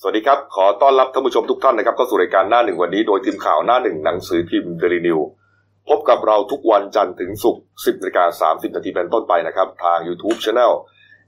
[0.00, 5.18] สวัสดีครับ ขอต้อนรับท่านผู้ชมทุกท่านนะครับเข้าสู่รายการหน้าหนึ่งวันนี้โดยทีมข่าวหน้าหนึ่งหนังสือพิมพ์เดลินิว
[5.88, 10.72] พบกับเราทุกวันจันทร์ถึงศุกร์10นาฬิกา30นาทีเป็นต้นไปนะครับ ทาง YouTube Channel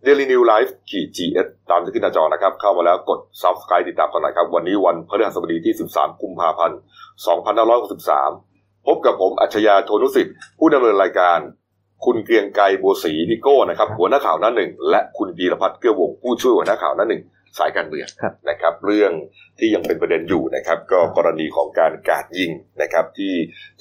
[0.06, 6.78] Daily New Life ขีด GS ตามที่ขึ้นหน้าจอนะครับ เข้ามาแล้วกด Subscribe ติดตามกันหน่อยครับ วันนี้วันพฤหัสบดีที่ 13 กุมภาพันธ์
[7.62, 11.38] 2563 พบกับผมอัจฉริยะโทนุสิทธิ์ผู้ดำเนินรายการ
[12.04, 17.22] คุณเกรียงไกรบัวศรีนิโก้นะครับหัวหน้าข่าวหน้าหนึ่งและคุณพีรพัฒน์เกื้อวงผู้ช่วยหัวหน้าข่าวหน้าหนึ่ง
[17.58, 19.12] สายการเมืองครับนะครับ เรื่อง
[19.58, 22.50] ที่ยังเป็นประเด็นอยู่นะครับ ก็กรณีของการกราดยิง
[22.82, 23.32] นะครับ ที่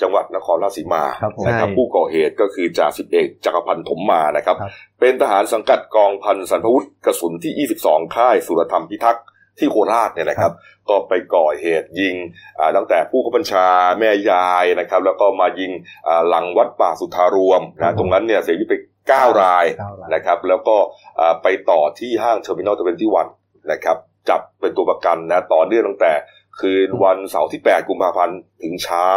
[0.02, 9.26] จังหวัดนครราชสีมาครับผมนะครับใช่ผู้ก่อเหตุก็คือจ่าสิบเอกจักรพันธ์ถมมานะครับครับเป็นทหารสังกัดกองพันสันพวุธกระสุนที่ 22 ค่ายสุรธรรมพิทักษ์
[9.60, 10.52] ที่โคราชเนี่ยนะครับ
[10.90, 12.16] ก็ไปก่อเหตุยิง
[12.60, 13.68] อ่าตั้งแต่ผู้ขับบัญชา
[14.00, 15.72] แม่ยายนะครับ แล้วก็มายิง
[16.08, 18.76] อ่าหลังวัดป่าสุทธารวมครันะบตรงนั้นเนี่ยเสียชีวิตไป
[19.08, 20.76] 9รายเก้ารายนะครับ แล้วก็
[21.20, 23.28] อ่าไปต่อที่ห้าง Terminal Twenty One
[23.72, 23.98] นะครับ
[24.30, 26.14] จับเป็นตัวประกันนะต่อเนื่องตั้งแต่
[26.60, 29.10] คืนวันเสาร์ที่ 8 กุมภาพันธ์ถึงเช้า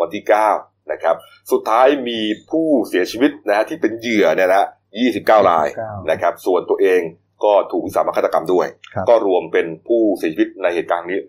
[0.00, 0.24] วันที่
[0.58, 1.16] 9 นะครับ
[1.52, 4.68] สุดท้ายมีผู้เสียชีวิตนะฮะที่เป็นเหยื่อเนี่ยนะฮะ
[5.06, 7.00] 29 รายเก้านะครับ ส่วนตัวเอง
[7.44, 11.20] ก็ถูกวิสามัญฆาตกรรมด้วยครับก็รวมเป็นผู้เสียชีวิตในเหตุการณ์นี้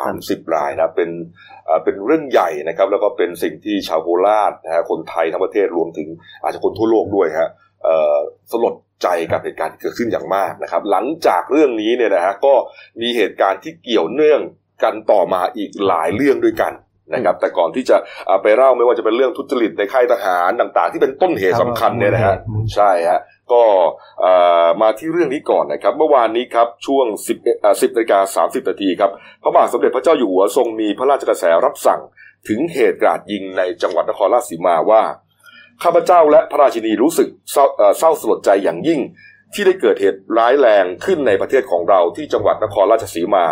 [0.00, 1.10] 30 รายนะเป็น
[1.66, 6.08] เอ่อเป็นเรื่องใหญ่นะครับ แล้วก็เป็นสิ่งที่ชาวโคราชนะฮะคนไทยทั้งประเทศรวมถึง
[6.42, 7.50] อาจจะคนทั่วโลกด้วยฮะ
[7.84, 8.16] เอ่อ
[8.50, 12.54] สลด ใจกับเหตุการณ์ที่เกิดขึ้นอย่างมากนะครับ หลังจากเรื่องนี้เนี่ยนะฮะก็
[13.00, 14.40] มีเหตุการณ์ที่เกี่ยวเนื่อง
[14.84, 16.72] กันต่อมาอีกหลายเรื่องด้วยกัน
[17.14, 17.96] นะครับแต่ก่อนที่จะ
[18.42, 22.36] ไปเล่าไม่ว่าจะเป็นเรื่องทุจริตในค่ายทหารต่าง ๆ ที่เป็นต้นเหตุสำคัญเนี่ยนะฮะ
[22.74, 23.20] ใช่ฮะ
[23.52, 23.62] ก็
[24.82, 29.10] มาที่เรื่องนี้ก่อนนะครับ เมื่อวานนี้ครับช่วง 10เอ่อ10นาฬิกา30นาทีครับ
[29.42, 32.00] พระบาทสมเด็จพระเจ้าอยู่หัวทรงมีพระราชกระแสรับสั่ง
[32.48, 35.02] ถึงเหตุการาดยิงในจังหวัดนครราชสีมาว่า
[35.82, 37.28] ข้าพเจ้าและพระราชินีรู้สึก
[37.98, 39.00] เศร้าสลดใจอย่างยิ่ง
[39.54, 43.46] ที่ได้เกิดเหตุร้ายแรงขึ้นในประเทศของเราที่จังหวัดนครราชสีมา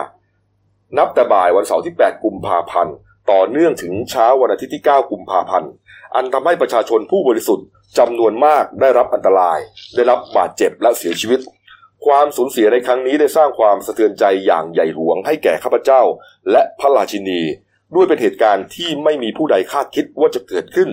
[0.99, 2.95] นับแต่บ่ายวันเสาร์ที่ 8 กุมภาพันธ์
[3.31, 5.71] ต่อเนื่องถึงเช้าวันอาทิตย์ที่ 9 กุมภาพันธ์
[6.15, 7.67] อันทำให้ประชาชนผู้บริสุทธิ์
[7.99, 9.59] จำนวนมากได้รับอันตราย
[9.95, 11.41] ได้รับบาดเจ็บและเสียชีวิต
[12.07, 16.03] ความสูญเสียในครั้งนี้ได้สร้างความสะเทือนใจอย่างใหญ่หลวงให้แก่ข้าพเจ้า
[16.51, 17.41] และพระราชินี
[17.95, 20.89] ด้วยเป็นเหตุการณ์ที่ไม่มีผู้ใดคาดคิดว่าจะเกิดขึ้น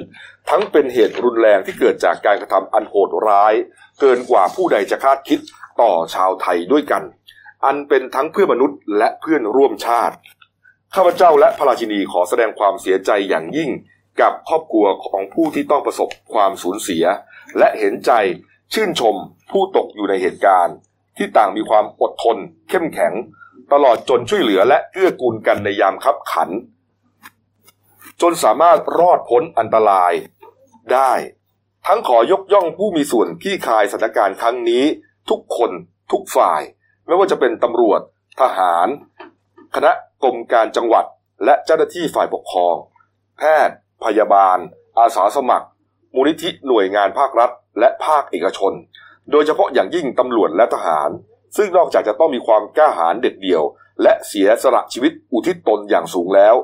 [0.50, 3.54] ทั้งเป็นเหตุรุนแรงที่เกิดจากการกระทำอันโหดร้าย
[4.02, 5.40] เกินกว่าผู้ใดจะคาดคิด
[5.82, 7.04] ต่อชาวไทยด้วยกัน
[7.66, 10.16] อันเป็นทั้งเพื่อนมนุษย์และเพื่อนร่วมชาติ
[10.96, 13.70] ข้าพเจ้าและพระราชินีขอแสดงความเสียใจอย่างยิ่ง
[14.22, 17.04] กับครอบครัวของผู้ที่ต้องประสบความสูญเสีย
[17.58, 18.12] และเห็นใจ
[18.74, 19.16] ชื่นชม
[19.52, 20.76] ผู้ตกอยู่ในเหตุการณ์
[21.18, 22.38] ที่ต่างมีความอดทน
[22.70, 23.14] เข้มแข็ง
[23.74, 26.50] ตลอดจนช่วยเหลือและเกื้อกูลกันในยามคับขัน
[28.22, 30.14] จนสามารถรอดพ้นอันตราย
[30.94, 31.12] ได้
[31.88, 34.84] ทั้งขอยกย่องผู้มีส่วนขี้คายสถานการณ์ครั้งนี้
[35.30, 35.72] ทุกคน
[36.12, 36.62] ทุกฝ่าย
[37.06, 38.02] ไม่ว่าจะเป็นตำรวจ
[38.42, 38.88] ทหาร
[39.76, 39.92] คณะ
[40.24, 41.06] กรมการจังหวัด
[41.46, 42.76] และเจ้าหน้าที่ฝ่ายปกครอง
[43.38, 44.58] แพทย์ พยาบาล
[45.00, 45.68] อาสาสมัคร
[46.16, 48.74] มูลนิธิหน่วยงานภาครัฐ และภาคเอกชน
[49.32, 51.10] โดยเฉพาะอย่างยิ่งตำรวจและทหาร
[51.58, 53.64] ซึ่งนอกจากจะต้องมีความกล้าหาญเด็ดเดี่ยว
[54.02, 56.56] และเสียสละชีวิตอุทิศตนอย่างสูงแล้ว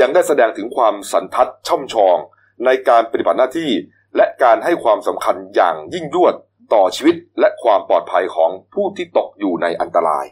[0.00, 2.16] ยังได้แสดงถึงความสันทัดช่ำชอง
[2.64, 3.70] ในการปฏิบัติหน้าที่
[4.16, 6.34] และการให้ความสำคัญอย่างยิ่งยวด
[6.74, 10.26] ต่อชีวิตและความปลอดภัยของผู้ที่ตกอยู่ในอันตราย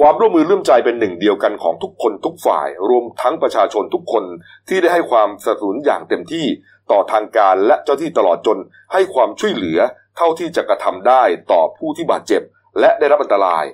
[0.00, 4.24] ความร่วมมือร่วมใจเป็นหนึ่งเดียวกันของทุกคนทุกฝ่าย รวมทั้งประชาชนทุกคน
[4.68, 6.46] ที่ได้ให้ความสนับสนุนอย่างเต็มที่
[6.90, 8.58] ต่อทางการและเจ้าที่ตลอดจน
[8.92, 9.78] ให้ความช่วยเหลือ
[10.16, 12.42] เท่าที่จะกระทำได้ต่อผู้ที่บาดเจ็บ
[12.80, 13.64] และได้รับอันตราย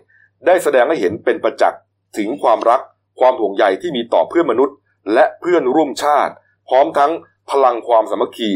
[0.47, 1.83] ได้แสดงให้เห็นเป็นประจักษ์
[2.19, 2.81] ถึงความรัก
[3.21, 4.77] ความห่วงใยที่มีต่อเพื่อนมนุษย์
[5.13, 6.35] และเพื่อนร่วมชาติ
[6.69, 7.13] พร้อมทั้ง
[7.51, 8.51] พลังความสามัคคี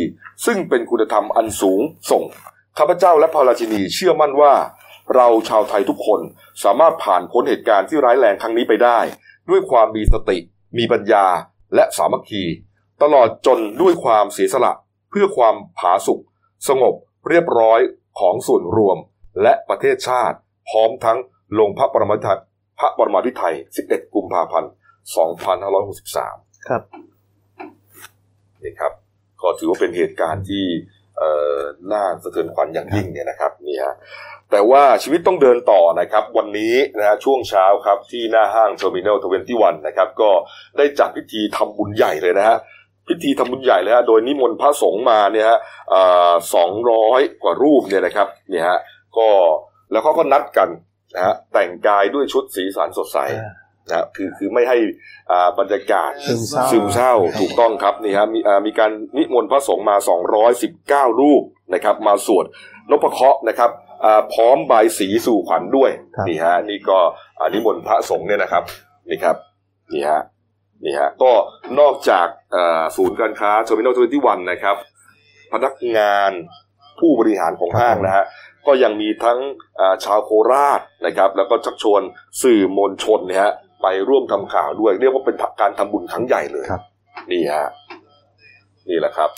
[0.47, 2.25] ซึ่งเป็นคุณธรรมอันสูงส่ง
[2.79, 4.55] ข้าพเจ้าและพระราชินีเชื่อมั่นว่า
[5.15, 6.21] เราชาวไทยทุกคน
[6.65, 8.99] สามารถผ่านพ้นเหตุการณ์ที่ร้ายแรงครั้งนี้ไปได้
[9.51, 10.39] ด้วยความมีสติ
[10.79, 11.27] มีปัญญา
[11.75, 12.43] และสามัคคี
[13.03, 14.73] ตลอดจนด้วยความเสียสละ
[15.11, 16.21] เพื่อความผาสุก
[16.69, 16.95] สงบ
[17.29, 17.81] เรียบร้อย
[18.21, 18.99] ของส่วนรวม
[19.43, 20.37] และประเทศชาติ
[20.69, 21.19] พร้อมทั้ง
[21.59, 22.41] ลงพระปรมาภิไธย
[22.79, 23.55] พระปรมาภิไธย
[23.85, 24.71] 11 กุมภาพันธ์
[25.95, 26.83] 2563 ครับ
[28.63, 28.93] นี่ครับ
[29.43, 30.65] ก็ถือว่าเป็นเหตุการณ์ที่
[31.19, 31.59] เอ่อ
[31.93, 33.95] น่าสะเทือนขวัญอย่างยิ่งเนี่ยนะครับนี่ฮะ
[34.51, 40.31] แต่ว่าชีวิตต้องเดินต่อนะครับ วันนี้นะฮะช่วงเช้าครับที่หน้าห้าง Terminal Twenty One นะครับ ก็
[40.79, 42.57] ได้จัดพิธีทำบุญใหญ่เลยนะฮะ
[43.09, 45.59] พิธีทำบุญใหญ่เลยฮะโดยนิมนต์พระสงฆ์มาเนี่ยฮะ
[46.55, 48.79] สองร้อยกว่ารูปเนี่ยนะครับเนี่ยฮะ
[49.19, 49.29] ก็
[49.91, 50.69] แล้วเขาก็นัดกัน
[51.15, 53.19] นะฮะแต่งกายด้วยชุดสีสันสดใส
[53.89, 54.77] นะคือคือไม่ให้
[55.31, 59.97] อ่าบรรยากาศซึมเศร้าซึมเศร้าถูกต้องครับนี่ฮะมีอ่ามีการนิมนต์พระสงฆ์มา
[60.59, 61.43] 219 รูป
[61.75, 62.45] นะครับมาสวด
[62.91, 63.71] นพเคราะห์นะครับ
[64.05, 66.99] อ่าพร้อมบายศรีสู่ขวัญด้วยครับนี่ฮะนี่ก็
[67.41, 68.63] อันนี้มนต์พระสงฆ์เนี่ยนะครับ
[69.11, 69.37] นี่ครับ
[69.93, 70.23] นี่ฮะ
[70.85, 71.33] นี่ฮะก็
[71.81, 74.77] นอกจากอ่าศูนย์การค้า Terminal Twenty One นะครับ
[75.53, 76.31] พนักงาน
[76.99, 78.25] ผู้บริหารของห้างนะฮะ
[78.67, 79.39] ก็ยังมีทั้ง
[79.81, 82.03] อ่าชาวโคราชนะครับ แล้วก็ชักชวน
[82.43, 83.53] สื่อมวลชนเนี่ยฮะ
[83.85, 86.83] ไปร่วมทำข่าวด้วย เรียกว่าเป็นการทำบุญครั้งใหญ่เลยครับ
[87.33, 87.67] นี่ฮะ
[88.89, 89.31] นี่แหละครับ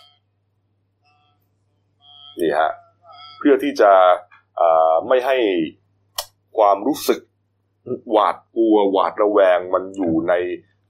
[2.40, 2.70] นี่ฮะ
[3.38, 3.92] เพื่อที่จะ
[4.60, 5.36] อ่าไม่ให้
[6.58, 7.20] ความรู้สึก
[8.10, 10.34] หวาดกลัวหวาดระแวงมันอยู่ใน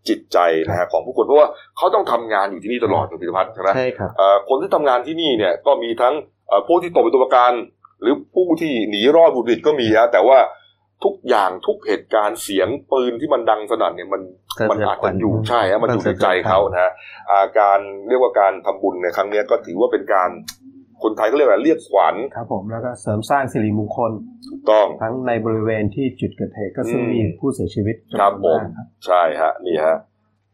[0.08, 0.38] จิตใจ
[0.68, 6.14] นะฮะของผู้คนเพราะว่าเขาต้องทำงานอยู่ที่นี่ตลอดคุณพิพัฒน์ใช่ไหมใช่ครับเอ่อคนที่ทำงานที่นี่เนี่ยก็มีทั้ง
[6.48, 7.52] เอ่อผู้ที่ตกเป็นตัวประกัน
[8.00, 10.38] หรือผู้ที่หนีรอดบุดหวิดก็มีฮะแต่ว่า
[11.04, 14.22] ทุกอย่างทุกเหตุการณ์เสียงปืนที่มันดังสนั่นเนี่ยมัน
[14.58, 16.92] สะเทือนมันอาจขวัจะญอยู่ใช่ฮะมันอยู่ในมันสะเทือนใจเขานะฮะ
[17.30, 20.30] อ่าการเรียกว่าการทำบุญในครั้งเนี้ยก็ถือว่าเป็นการ
[21.02, 24.12] คนไทยก็เรียกว่าเรียกขวัญครับผมแล้วก็เสริมสร้างสิริมงคล
[24.46, 29.96] ถูกต้องทั้งในบริเวณที่จุดเกิดเหตุก็ซึ่งอืมมีผู้เสียชีวิตครับผมจำนวนากครับใช่ฮะนี่ฮะ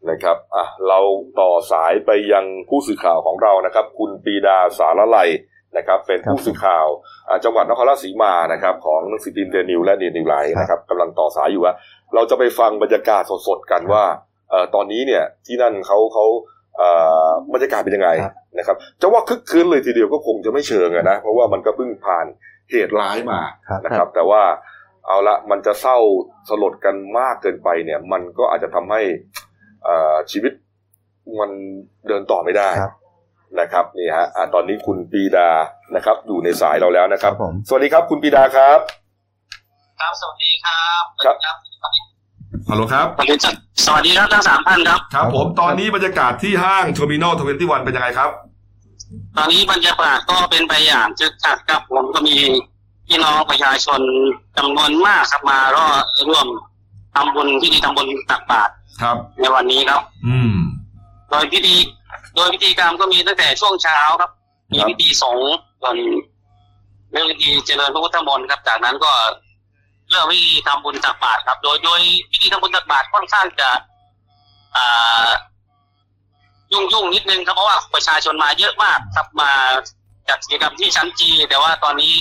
[0.09, 0.99] นะครับอะเรา
[1.39, 5.29] ต่อสายไปยังผู้สื่อข่าวของเรานะครับ คุณปีดาสารไลย
[5.77, 6.87] นะครับเป็นผู้สื่อข่าว
[7.29, 11.73] อ่าจังหวัดนครราชสีมานะครับของหนังสือพิมพ์เดนิวและเดนิวไลท์นะครับกำลังต่อสายอยู่ว่า
[12.15, 14.03] เราจะไปฟังบรรยากาศสดๆกันว่า
[14.49, 16.25] เอ่อตอนนี้เนี่ยที่นั่นเขาเขา
[16.77, 16.89] เอ่
[17.25, 22.25] อบรรยากาศเป็นยังไงครับนะครับจะว่าคึกคืนเลยทีเดียวก็คงจะไม่เชิงอะนะเพราะว่ามันก็เพิ่งผ่าน
[22.71, 24.43] เหตุร้ายมาครับนะครับ แต่ว่า
[25.07, 25.97] เอาละมันจะเศร้า
[26.49, 29.01] สลดกันมากเกินไปเนี่ย มันก็อาจจะทำให้
[29.83, 30.53] เอ่อชีวิต
[31.39, 31.51] มัน
[32.07, 32.93] เดินต่อไม่ได้ครับ
[33.59, 35.49] นะครับนี่ฮะอะตอนนี้คุณปีดา
[35.95, 38.79] นะครับ อยู่ในสายเราแล้วนะครับครับผมสวัสดีครับคุณปีดาครับ
[39.99, 41.57] ครับสวัสดีครับครับครับ
[42.69, 43.55] ฮัลโหลครับสวัสดีครับ
[43.85, 48.29] สวัสดีครับทั้งสามท่านครับครับ ผมตอนนี้บรรยากาศที่ห้าง Terminal Twenty One เป็นยังไงครับ
[49.37, 52.35] ตอนนี้บรรยากาศก็เป็นไปอย่างคึกคักครับผมก็มี
[53.07, 54.01] พี่น้องประชาชน
[54.57, 55.91] จำนวนมากครับมาร่วม
[56.29, 56.47] ร่วม
[57.15, 58.71] ทำบุญพิธีทำบุญตักบาตร
[59.01, 60.55] ครับ ในวันนี้ครับ อืม
[61.29, 61.75] โดยพิธี
[62.35, 64.31] โดยพิธีกรรมก็มีตั้งแต่ช่วงเช้าครับ
[64.71, 65.97] มีครับพิธีสงฆ์ส่วน
[67.11, 69.11] เรื่องพิธีเจริญพระพุทธมนต์ครับ จากนั้นก็
[70.09, 72.01] เริ่มพิธีทำบุญตักบาตรครับ โดยโดย
[72.31, 73.69] พิธีทำบุญตักบาตรค่อนข้างจะ
[74.75, 75.27] อ่า
[76.71, 79.51] ยุ่งยุ่งๆนิดนึงครับเพราะว่าประชาชนมาเยอะมากครับมา
[80.29, 82.13] จัดกิจกรรมที่ชั้นจี แต่ว่าตอนนี้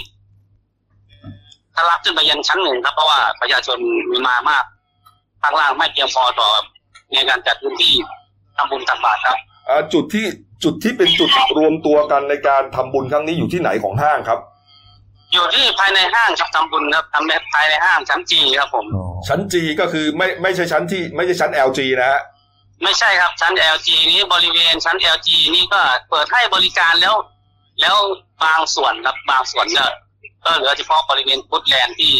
[1.75, 3.79] ทะลักขึ้นไปยันชั้นหนึ่งครับ เพราะว่าประชาชน
[4.11, 4.64] มีมามาก
[5.43, 6.49] ข้างล่างไม่เพียงพอต่อ
[7.12, 7.94] ในการจัดพื้นที่
[8.56, 9.51] ทำบุญตักบาตรครับอ่า
[9.93, 10.26] จุดที่
[10.64, 14.41] จุดที่เป็นจุดรวมตัวกันในการทำบุญครั้งนี้อยู่ที่ไหนของห้างครับ
[15.32, 22.20] อยู่ที่ภายในห้างครับทำบุญครับทำในภายในห้างชั้นจีครับผมอ๋อชั้น G ก็คือไม่ไม่ใช่ชั้นที่ไม่ใช่ชั้น LG นะฮะ
[22.82, 25.81] ไม่ใช่ครับชั้น LG นี้บริเวณชั้น LG นี่ก็
[26.11, 27.14] เปิดให้บริการแล้ว
[27.81, 27.97] แล้ว
[28.44, 29.85] บางส่วนครับบางส่วนก็
[30.44, 32.17] ก็เหลือเฉพาะบริเวณพุทธแลนด์ที่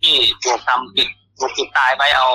[0.00, 0.14] ที่
[0.44, 1.08] ถูกทำปิด
[1.38, 2.28] ถูกปิดตายไว้เอา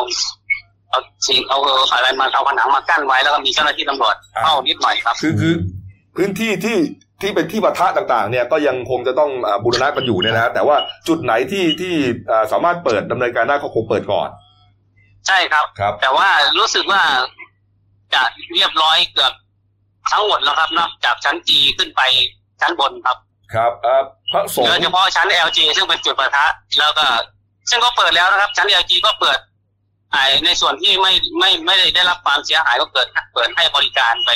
[0.90, 1.58] เอาสิ่งเอา
[1.94, 5.54] อะไรมาเอาผนังมากั้นไว้แล้วก็มีเจ้าหน้าที่ตำรวจเข้านิดหน่อยครับ คือคือ
[6.16, 6.78] พื้นที่ที่
[7.22, 10.76] ที่เป็นที่ปะทะต่างๆ เนี่ยก็ยังคงจะต้องอ่าบูรณะกันอยู่เนี่ยนะฮะแต่ว่า
[11.08, 11.94] จุดไหนที่ที่
[12.32, 14.30] อ่าสามารถเปิดดำเนินการได้ก็คงเปิดก่อน
[15.28, 16.30] ใช่ครับครับ แต่ว่า
[16.60, 17.02] รู้สึกว่า
[18.14, 18.24] จะ
[18.54, 19.34] เรียบร้อยเกือบ
[20.12, 22.02] ทั้งหมดแล้วครับนอกจากชั้น G ขึ้นไป
[22.62, 23.18] ชั้นบนครับ
[23.54, 26.46] ครับอ่าพระสงเหลือฆ์เฉพาะชั้น LG ซึ่งเป็นจุดประทะ
[26.80, 27.06] แล้วก็
[27.70, 29.38] ซึ่งก็เปิดแล้วนะครับ ชั้น LG ก็เปิด
[30.12, 34.30] ไอ้ในส่วนที่ไม่ไม่ไม่ได้ได้รับความเสียหายก็เกิดเปิดให้บริการไป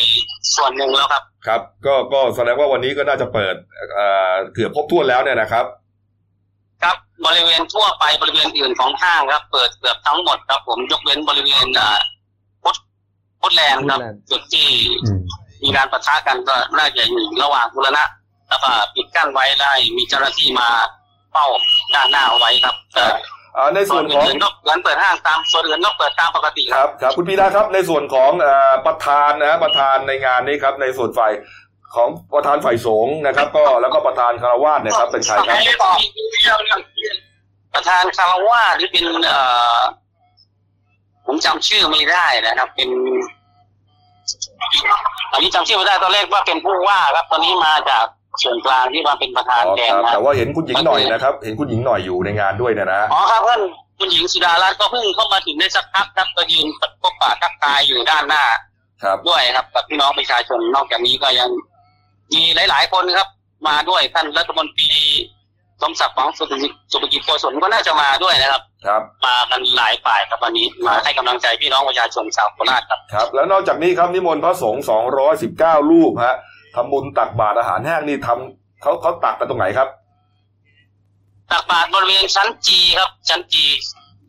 [0.56, 3.56] ส่วนหนึ่งแล้วครับ ครับ ก็ก็แสดงว่าวันนี้ก็น่าจะเปิด
[3.98, 5.66] อ่าเกือบครบถ้วนแล้วเนี่ยนะครับ
[6.84, 12.00] ครับบริเวณทั่วไปบริเวณอื่นของห้างครับ เปิดเกือบทั้งหมดครับ ผมยกเว้นบริเวณอ่า
[12.64, 12.78] พุทธ
[13.42, 14.00] พุทธแลนด์ครับ
[14.32, 14.70] จุดที่
[15.04, 15.22] อืม
[15.64, 18.04] มีการประทะกันก็น่าจะอยู่ระหว่างบุรณะ
[18.50, 20.70] แล้วก็ปิดกั้นไว้ได้มีเจ้าหน้าที่มา
[21.32, 21.46] เฝ้า
[21.94, 23.18] ด้านหน้าเอาไว้ครับแต่อ่า
[23.76, 31.32] ในส่ส่ววนนของอื่นๆก็เหมือนเปิดห้างตามส่วนอื่นก็เปิดตามปกติคครัรับบครับ คุณปีดาครับในส่วนของอ่าประธานนะฮะประธานในงานนี้ครับ ในส่วนฝ่าย
[31.96, 35.58] ของประธานฝ่ายสงฆ์นะครับ ก็แล้วก็ประธานคารวาสเนี่ยครับ เป็นใครครับ
[37.76, 39.40] ประธานคารวาสที่เป็นเอ่
[39.78, 39.82] อ
[41.26, 42.90] ผมจำชื่อไม่ได้นะครับ เป็น
[45.32, 48.06] อันนี้จำชื่อไม่ได้ตอนแรกว่าเป็นผู้ว่าครับ ตอนนี้มาจาก
[48.44, 53.62] ส่วนกลางที่มาเป็นประธานอ๋อแทคนรับนะแต่ว่าเห็นคุณหญิงหน่อยนะครับ เห็นคุณหญิงหน่อยอยู่ในงานด้วยเนี่ยนะฮะอ๋อครับเพื่อน
[54.00, 56.68] คุณหญิงสุดารัตน์ก็เพิ่งเข้ามาถึงได้สักพักครับก็ยืน
[57.02, 58.44] พบปะทักทายอยู่ด้านหน้า
[59.04, 61.50] ครับด้วยครับกับพี่น้องประชาชนนอกจากนี้ก็ยัง
[62.34, 63.28] มีหลาย ๆ คนครับ
[63.68, 64.92] มาด้วยท่านรัฐมนตรี
[65.82, 74.84] สมศักดิ์ของสุภกิจสุภกิจโกศลก็น่าจะมาด้วยนะครับ ครับ มากันหลายฝ่ายครับวันนี้มาให้กำลังใจพี่น้องประชาชนชาวโคราชครับครับ แล้วนอกจากนี้ครับนิมนต์พระสงฆ์
[75.32, 76.36] 219รูปฮะ
[76.76, 79.88] ทำบุญตักบาตรอาหารแห้งนี่ทำเขาเขาตักกันตรงไหนครับ
[81.52, 83.66] ตักบาตรบริเวณชั้นจีครับ ชั้นจี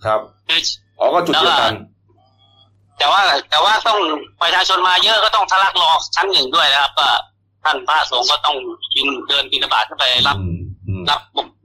[0.05, 0.61] ครับคือ
[1.01, 1.75] อ๋อก็จุดเดียวกัน
[2.99, 3.99] แต่ว่าแต่ว่าต้อง
[4.43, 7.09] ประชาชนมาเยอะก็ต้องทะลักรอชั้นหนึ่งด้วยนะครับ ก็
[7.65, 8.57] ท่านพระสงฆ์ก็ต้อง
[8.95, 10.59] บินเดินบินบาตขึ้นไปรับอืม
[10.89, 11.21] อืมรับ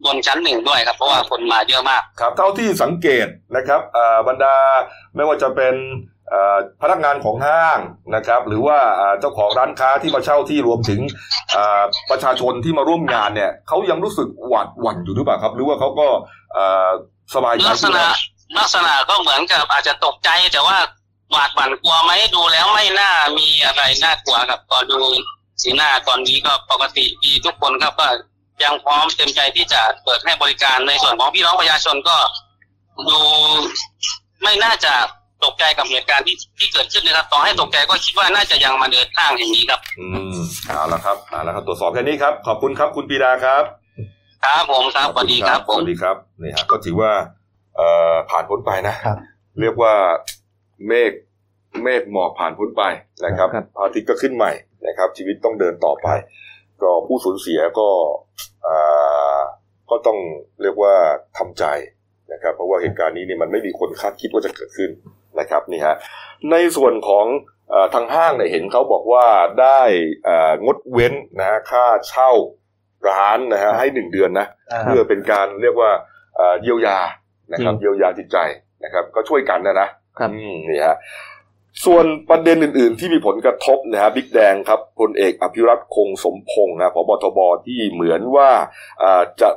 [0.05, 4.55] บนชั้นหนึ่งด้วยครับ เพราะว่าคนมาเยอะมาก ครับ เท่าที่สังเกตนะครับอ่าบรรดา
[5.15, 6.16] ไม่ว่าจะเป็นอ่า
[6.81, 7.79] พนักงานของห้าง
[8.15, 10.99] นะครับ หรือว่าอ่าเจ้าของร้านค้าที่มาเช่าที่รวมถึง
[11.57, 16.07] อ่าประชาชนที่มาร่วมงานเนี่ยเขายังรู้สึกหวาดหวั่นอยู่หรือเปล่าครับ หรือว่าเขาก็
[16.57, 16.89] อ่า
[17.35, 18.13] สบายใจลักษขึ้นณะแล้ว
[18.57, 20.77] ลักษณะก็เหมือนกับอาจจะตกใจแต่ว่า
[21.31, 24.99] หวาดหวั่นกลัวไหมดูแล้วไม่น่ามีอะไรน่ากลัวครับก็ดู
[25.61, 28.07] สีหน้าตอนนี้ก็ปกติดีทุกคนครับก็
[28.63, 32.17] ยังพร้อมเต็มใจที่จะเปิดให้บริการในส่วนของพี่น้องประชาชนก็
[33.09, 33.19] ดู
[34.43, 34.93] ไม่น่าจะ
[35.45, 43.63] ตกใจกับเหตุการณ์ที่ที่เกิดขึ้นนะครับต่อให้ตกใจก็คิดว่าน่าจะยังมาเดินห้างอย่างนี้ครับ อืมเอาละครับเอาละครับ ตรวจสอบแค่นี้ครับ ขอบคุณครับคุณปีดาครับ
[44.45, 47.11] ครับผมครับสวัสดีครับผสมวัสดีครับนี่ฮะก็ถือว่า
[47.75, 49.17] เอ่อผ่านพ้นไปนะครับ
[49.61, 49.93] เรียกว่า
[50.87, 51.11] เมฆ
[51.83, 52.83] เมฆหมอกผ่านพ้นไป
[53.25, 54.51] นะครับครับ พระอาทิตย์ก็ขึ้นใหม่
[54.87, 56.07] นะครับ ชีวิตต้องเดินต่อไป
[56.81, 57.89] ก็ผู้สูญเสียก็
[58.67, 59.39] อ่า
[59.89, 60.17] ก็ต้อง
[60.61, 60.93] เรียกว่า
[61.37, 61.65] ทำใจ
[62.33, 64.89] นะครับ เพราะว่าเหตุการณ์นี้เนี่ยมันไม่มีคนคาดคิดว่าจะเกิดขึ้น
[65.39, 65.95] นะครับนี่ฮะ
[66.51, 67.25] ในส่วนของ
[67.69, 69.25] เอ่อทางห้างเนี่ยเห็นเขาบอกว่า
[69.61, 69.81] ได้
[70.25, 72.31] เอ่องดเว้นนะฮะค่าเช่า
[73.09, 75.91] ร้านนะฮะให้หนึ่งเดือนนะอ่าเพื่อเป็นการเรียกว่า
[76.35, 76.99] เอ่อเยียวยา
[77.53, 78.37] นะครับจริงเยียวยาจิตใจ
[78.83, 79.89] นะครับ ก็ช่วยกันนะนะ
[80.19, 80.97] ครับอืมนี่ฮะ
[81.85, 88.49] ส่วนประเด็นอื่น ๆ ที่มีผลกระทบนะฮะบิ๊กแดงครับพลเอกอภิรัตคงสมพงศ์นะพบทบที่เหมือนว่า
[89.03, 89.49] อ่าจะ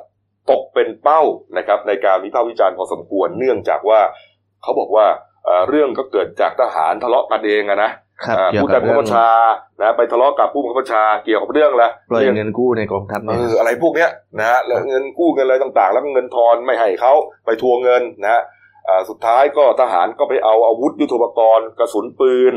[0.50, 1.22] ตกเป็นเป้า
[1.56, 4.00] นะครับ ในการวิพากษ์วิจารณ์พอสมควรเนื่องจากว่า
[4.62, 5.29] เขาบอกว่าอ่า
[5.68, 7.90] เรื่องก็เกิดจากทหารทะเลาะกันเองอะนะ
[8.26, 9.28] ครับอ่าเกี่ยวผู้กัใต้บบังเรื่คัอบงบัญชา
[9.80, 17.12] นะไปทะเลาะกับผู้บังคับบัญชาเกี่ยวกับเรื่องอะไรปล่อยเรื่องเงินกู้ในกองทัพเอเนี่ยออะไรพวกเนี้ยนะฮะแล้วเงินกู้เงินอะไรต่างๆ แล้วก็เงินทอนไม่ให้เขา
[17.46, 18.42] ไปทวงเงินนะฮะ
[18.88, 22.54] อ่าสุดท้ายก็ทหารก็ไปเอาอาวุธยุทโธปกรณ์กระสุนปืน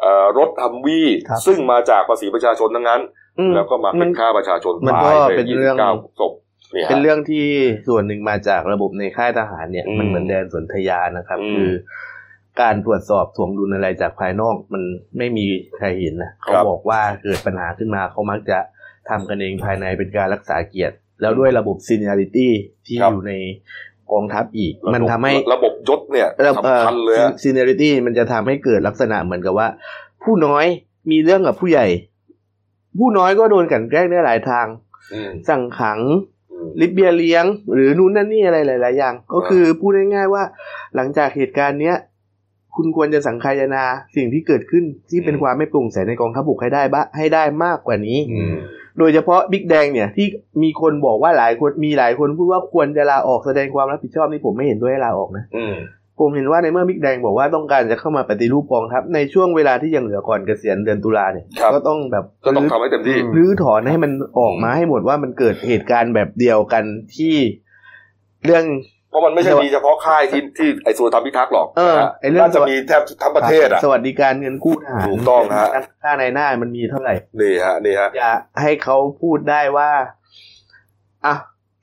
[0.00, 3.00] เอ่อรถฮัมวี่ครับซึ่งมาจากภาษีประชาชนทั้งนั้น
[3.38, 6.32] อืมแล้วก็มามัเป็นนฆ่าประชาชนมันก็ตายไปเป็นเรื่อง29ศพ
[6.74, 7.44] นี่ฮะเป็นเรื่องที่
[7.88, 11.72] ส่วนหนึ่งมาจากระบบในค่ายทหารเนี่ยอืมมันเหมือนแดนสนธยานะครับอืมคือ
[12.60, 14.82] การตรวจสอบถ่วงดุลอะไรจากภายนอกมัน
[15.18, 15.46] ไม่มี
[15.76, 18.58] ใครเห็นนะเขาครับบอกว่าเกิดปัญหาขึ้นมาเขามักจะ
[19.08, 22.48] ทำกันเองภายในเป็นการรักษาเกียรติ แล้วด้วยระบบ seniority
[22.86, 23.32] ที่ครับอยู่ใน
[24.12, 29.68] กองทัพอีก มันทำให้ระบบยศเนี่ยระสำคัญเลยอะซีเนอริตี้มันจะทำให้เกิดลักษณะเหมือนกับว่า
[30.24, 30.64] ผู้น้อย
[31.10, 31.86] มีเรื่องกับผู้ใหญ่
[32.98, 34.66] ผู้น้อยก็โดนกลันแกล้งได้หลายทาง
[35.12, 36.00] อืมสั่งขัง
[36.52, 40.42] อืมลิบเบียเลี้ยง หรือนู่นนั่นนี่อะไรหลาย ๆ อย่าง ก็คือพูดง่ายๆว่า
[40.94, 41.96] หลังจากเหตุการณ์เนี้ย
[42.76, 43.84] คุณควรจะสังคายนา
[44.16, 48.56] สิ่งที่เกิดขึ้นที่เป็นความไม่โปร่งใสในกองทัพบกให้ได้บ้าให้ได้มากกว่านี้อืม
[48.98, 50.26] โดยเฉพาะบิ๊กแดงเนี่ยที่
[50.62, 55.74] มีคนบอกว่าหลายคนมีหลายคนพูดว่าควรจะลาออกแสดงความรับผิดชอบนี่ผมไม่เห็นด้วยให้ลาออกนะอืม
[56.20, 66.84] ผมเห็นว่าในเมื่อบิ๊กแดงบอกว่าต้องการจะเข้ามาปฏิรูปกองทัพในช่วงเวลาที่ยังเหลือก่อนเกษียณเดือนตุลาเนี่ยครับก็ต้องแบบก็ต้องทำให้เต็มที่อืมรื้อถอนให้มันออกมาให้หมดว่ามันเกิดเหตุการณ์แบบเดียวกัน
[67.16, 67.34] ที่
[68.44, 68.64] เรื่อง
[69.10, 75.68] เพราะมันไม่ใช่มีเฉพาะค่ายที่ที่ไอ้ส่วนทำพิทักษ์หรอกเออนะฮะไอ้เรื่องน่าจะมีแทบทั้งประเทศอะสวัสดิการเงินกู้ทหารถูกต้องฮะ
[76.02, 78.32] ค่าในหน้ามันมีเท่าไหร่นี่ฮะนี่ฮะอย่า
[78.62, 79.90] ให้เขาพูดได้ว่า
[81.26, 81.34] อะ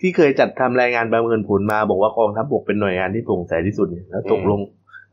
[0.02, 4.62] ที่เคยจัดทำรายงานประเมินผลมาบอกว่ากองทัพบกเป็นหน่วยงานที่โปร่งใสที่สุดเนี่ยแล้วตกลง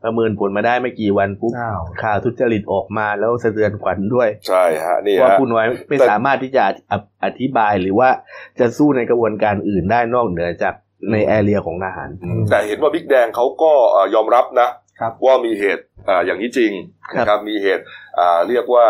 [0.03, 8.09] ประเมินผลมาได้ไม่กี่วันปุ๊บอ้าวข่าวทุจริตออกมาแล้วสะเทือนขวัญด้วย ใช่ฮะนี่ว่าฮะผู้น้อยไม่แต่สามารถที่จะอธิอธิบายหรือว่า
[8.59, 10.73] จะสู้ในกระบวนการอื่นได้นอกเหนือจาก
[11.11, 16.71] ในแอเรียของทหารอืมแต่เห็นว่าบิ๊กแดงเขาก็เอ่อยอมรับนะครับว่ามีเหตุอ่าอย่างนี้จริง
[17.13, 17.83] ครับนะครับมีเหตุ
[18.19, 18.85] อ่าเรียกว่า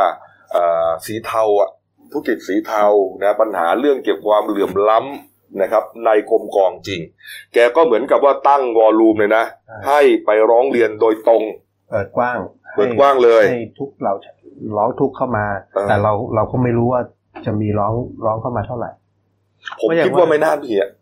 [0.56, 1.70] อ่าสีเทาอะ
[2.12, 2.86] ธุรกิจสีเทา
[3.24, 7.02] นะปัญหาเรื่องเกี่ยวกับความเหลื่อมล้ำนะครับในกรมกองจริง
[7.54, 9.44] แกก็เหมือนกับว่าตั้งวอลลุ่มเลยนะ
[9.88, 11.44] ให้ไปร้องเรียนโดยตรง
[11.92, 12.38] เปิดกว้าง
[12.76, 14.14] เปิดกว้างเลยให้ทุกเรา
[14.78, 17.02] ร้องทุกข์เข้ามาเออแต่เราเราก็ไม่รู้ว่า
[17.46, 17.94] จะมีร้อง
[18.26, 18.90] ร้องเข้ามาเท่าไหร่
[19.80, 21.01] ผมไม่อยากคิดว่าว่าไม่น่ามีอะมัน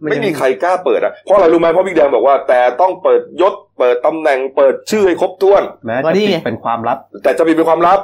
[0.00, 7.98] ไม่ยังมีใครกล้าเปิดอะเพราะอะไรรู้ไหมเพราะบิ๊กแดงบอกว่า แต่ต้องเปิดยศเปิดตำแหน่งเปิดชื่อให้ครบถ้วนแม้ก็จะนี่ปิไงดเป็นความลับ แต่จะมีเป็นความลับ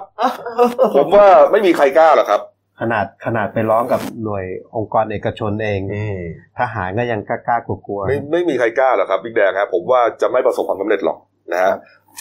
[0.96, 2.40] ผมว่าไม่มีใครกล้าหรอกครับ
[2.80, 4.44] ขนาดขนาดไปร้องกับหน่วย
[4.76, 5.80] องค์กรเอกชนเอง
[6.58, 11.18] ทหารก็ยังกล้าๆกลัวๆไม่ไม่มีใครกล้าหรอกครับบิ๊กแดงครับผมว่าจะไม่ประสบความสำเร็จหรอก
[11.52, 11.74] นะฮะ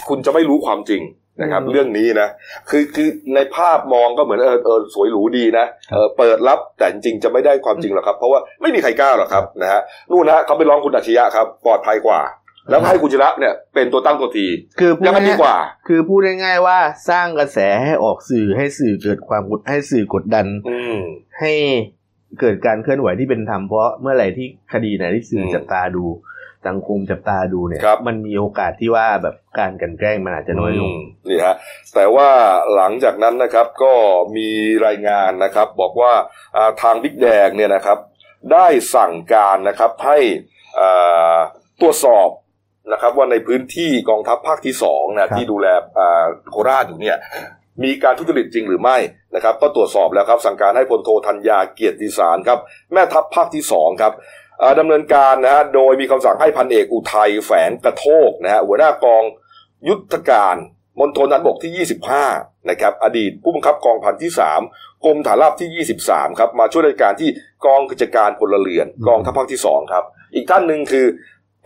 [0.10, 1.02] คุณจะไม่รู้ความจริง
[1.42, 2.30] นะครับอืมเรื่องนี้นะ
[2.70, 9.82] คือคือในภาพมองก็เหมือนเออเออสวยหรูดีนะเออเปิดรับแต่จริงๆจะไม่ได้ความจริงหรอกครับ เพราะว่าไม่มีใครกล้าหรอกครับนะฮะ
[10.12, 12.22] นู่นนะเขาไปร้องคุณอัจฉริยะครับปลอดภัยกว่า
[12.70, 14.48] แล้วให้คุณจิระเนี่ยเป็นตัวตั้งตัวที
[14.80, 16.78] คือพูดยังไม่ดีง่ายกว่าๆคือพูดง่ายๆว่า
[17.10, 20.98] สร้างกระแสให้ออกสื่อให้สื่อเกิดความกดให้สื่อกดดัน อืม
[21.40, 21.54] ให้
[22.40, 26.06] เกิดการเคลื่อนไหวที่เป็นธรรมเพราะเมื่อไหร่ที่คดีไหนที่สื่อจับตาดู
[26.68, 30.98] สังคมจับตาดูเนี่ยครับมันมีโอกาสที่ว่าแบบการกลันแกล้งมันอาจจะน้อยลงม
[31.30, 31.56] นี่ฮะ
[31.96, 32.30] แต่ว่า
[32.76, 33.94] หลังจากนั้นนะครับก็
[34.38, 34.50] มี
[34.86, 36.14] รายงานนะครับ บอกว่า
[36.56, 37.98] อ่าทางบิ๊กแดงเนี่ยนะครับ
[38.54, 40.18] ได้สั่งการนะครับให้
[40.80, 41.38] อ่า
[41.82, 42.30] ตรวจสอบ
[42.92, 45.68] นะครับว่าในพื้นที่กองทัพภาคที่สองนะที่ดูแล
[46.00, 47.18] อ่าโคราชอยู่เนี่ย
[47.84, 48.98] มีการทุจริตจริงหรือไม่
[49.36, 52.60] นะครับ ก็ตรวจสอบแล้วครับสั่งการให้พลโทธัญญาเกียรติสารครับ
[52.94, 54.14] แม่ทัพภาคที่สองครับ
[54.62, 59.24] ดำดำเนินการนะฮะโดยมีคำสั่งให้พันเอกอุทัยแฝงกระโทกนะฮะหัวหน้ากอง
[59.88, 60.56] ยุทธการ
[61.00, 61.88] มณฑลทหารบกที่
[62.28, 64.32] 25 นะครับ อดีตผู้บังคับกองพันที่
[64.68, 67.30] 3 กรมฐานราบที่ 23 ครับ มาช่วยราชการที่
[67.66, 70.04] กองกิจการพลเรือน กองทัพภาคที่ 2 ครับ
[70.36, 71.06] อีกท่านหนึ่งคือ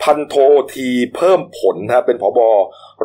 [0.03, 0.35] พันโท
[0.73, 2.39] ทีเพิ่มผลนะฮะเป็นผบ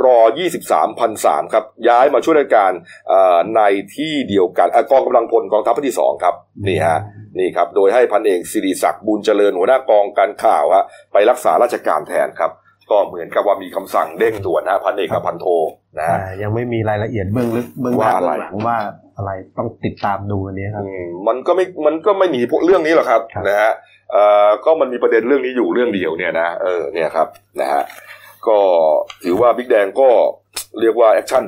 [0.04, 0.18] รอ
[0.58, 2.72] 23 พันสามครับ ย้ายมาช่วยราชการ
[3.08, 3.60] เอ่อใน
[3.96, 6.34] ที่เดียวกันเอ่อกองกำลังพลกองทัพภาคที่สองครับ
[6.68, 6.98] นี่ฮะ
[7.38, 12.50] นี่ครับ โดยให้พันเอกสิริศักดิ์บุญเจริญหัวหน้ากองการข่าวฮะไปรักษาราชการแทนครับ
[12.90, 15.46] ก็เหมือนกับว่ามีคำสั่งเด้งด่วนฮะพันเอกกับพันโท
[15.98, 18.78] นะฮะอ่ายังไม่มีรายละเอียดเบื้องลึกเบื้องหว่าน้าอะไรเบื้องหลังว่า
[19.16, 23.99] อะไรต้องติดตามดูอันนี้ครับอืมมันก็ไม่มันก็ไม่หนีพวกเรื่องนี้หรอกครับครับนะฮะเอ่อ
[24.64, 27.28] ก็มันมีประเด็นเรื่องนี้อยู่เรื่องเดียวเนี่ยนะเออเนี่ยครับ
[27.60, 27.82] นะฮะ
[28.48, 28.58] ก็
[29.24, 30.08] ถือว่าบิ๊กแดงก็
[30.80, 31.44] เรียกว่า action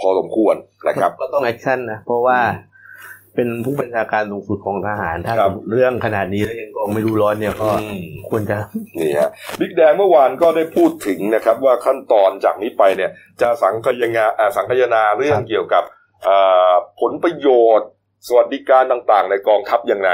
[0.00, 0.54] พอสมควร
[0.88, 2.38] นะครับก็ต้อง action นะเพราะว่า
[3.34, 8.58] เป็นผู้บัญชาการสูงสุดของทหาร ถ้าครับเรื่องขนาดนี้แล้วยังทองไม่รู้ร้อนเนี่ยก็อืมควรจะ
[8.98, 9.30] นี่ฮะ
[9.60, 13.10] บิ๊กแดงเมื่อวานก็ได้พูดถึงนะครับ ว่าขั้นตอนจากนี้ไปเนี่ย
[13.42, 15.84] จะสังคายนาอ่าสังคายนาเรื่องครับเกี่ยวกับ
[16.26, 17.88] อ่าผลประโยชน์
[18.26, 20.10] สวัสดิการต่างๆ ในกองทัพยังไง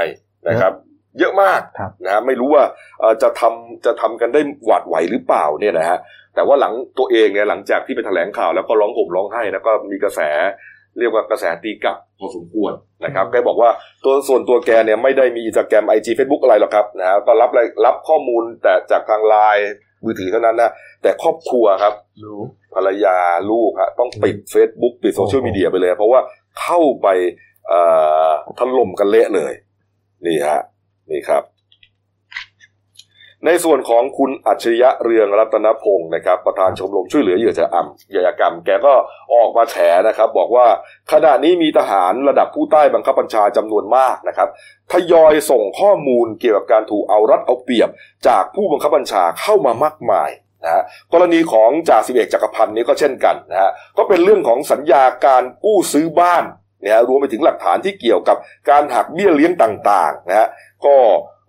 [0.49, 0.73] นะครับ
[1.19, 2.63] เยอะมากครับนะฮะไม่รู้ว่า
[2.99, 5.97] เอ่อจะทำจะทำกันได้หวาดไหวหรือเปล่าเนี่ยนะฮะ
[6.35, 10.21] แต่ว่าหลังตัวเองเนี่ยหลังจากที่ไปแถลงข่าวแล้วก็ร้องห่มร้องไห้แล้วก็มีกระแส
[10.99, 12.73] เรียกว่ากระแสตีกลับพอสมควร
[13.05, 13.69] นะครับแกบอกว่า
[14.03, 19.69] ตัวส่วนตัวแกเนี่ยไม่ได้มี Instagram IG Facebook อะไรหรอกครับนะฮะก็รับอะไรรับข้อมูลแต่จากทางไลน์
[20.03, 22.41] มือถือเท่านั้นนะแต่ครอบครัวครับรู้
[22.75, 23.17] ภรรยา
[23.51, 26.19] ลูกฮะต้องปิด Facebook ปิดโซเชียลมีเดียไปเลย เพราะว่า
[26.61, 27.07] เข้าไป
[27.67, 27.81] เอ่
[28.27, 29.53] อถล่มกันเละเลย
[30.25, 30.61] นี่ฮะ
[31.11, 31.43] นี่ครับ
[33.45, 38.93] ในส่วนของคุณอัจฉริยะเรืองรัตนพงศ์นะครับ ประธานชมรมช่วยเหลือเหยื่ออ่าเหยื่อกรรม แกก็
[39.33, 39.75] ออกมาแฉ
[40.07, 40.67] นะครับ บอกว่า
[41.11, 44.49] ขณะนี้มีทหารระดับผู้ใต้บังคับบัญชาจำนวนมากนะครับ
[44.91, 47.89] ทยอยส่งข้อมูลเกี่ยวกับการถูกเอารัดเอาเปรียบ
[48.27, 50.29] จากผู้บังคับบัญชาเข้ามามากมาย
[50.63, 56.43] นะฮะกรณีของจ่าสิบเอกจักรพันธ์นี้ก็เช่นกันนะฮะก็เป็นเรื่องของสัญญาการกู้ซื้อบ้าน
[56.83, 58.37] นะฮะรวมไปถึงหลักฐานที่เกี่ยวกับ
[58.69, 60.47] การหักเบี้ยเลี้ยงต่างๆนะฮะ
[60.85, 60.97] ก็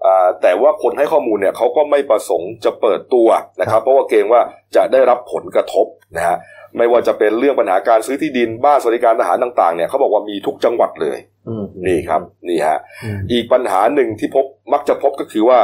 [0.07, 3.29] อ่าแต่ว่าคนให้ข้อมูลเนี่ยเขาก็ไม่ประสงค์จะเปิดตัว
[3.61, 4.41] นะครับ เพราะว่าเกรงว่า
[4.77, 6.37] จะได้รับผลกระทบนะฮะ
[6.77, 11.19] ไม่ว่าจะเป็นเรื่องปัญหาการซื้อที่ดินบ้านสวัสดิการทหารต่างๆเนี่ยเขาบอกว่ามีทุกจังหวัดเลย
[11.49, 15.59] อืมนี่ครับนี่ฮะอืมอีกปัญหาหนึ่งที่พบมักจะพบก็คือว่า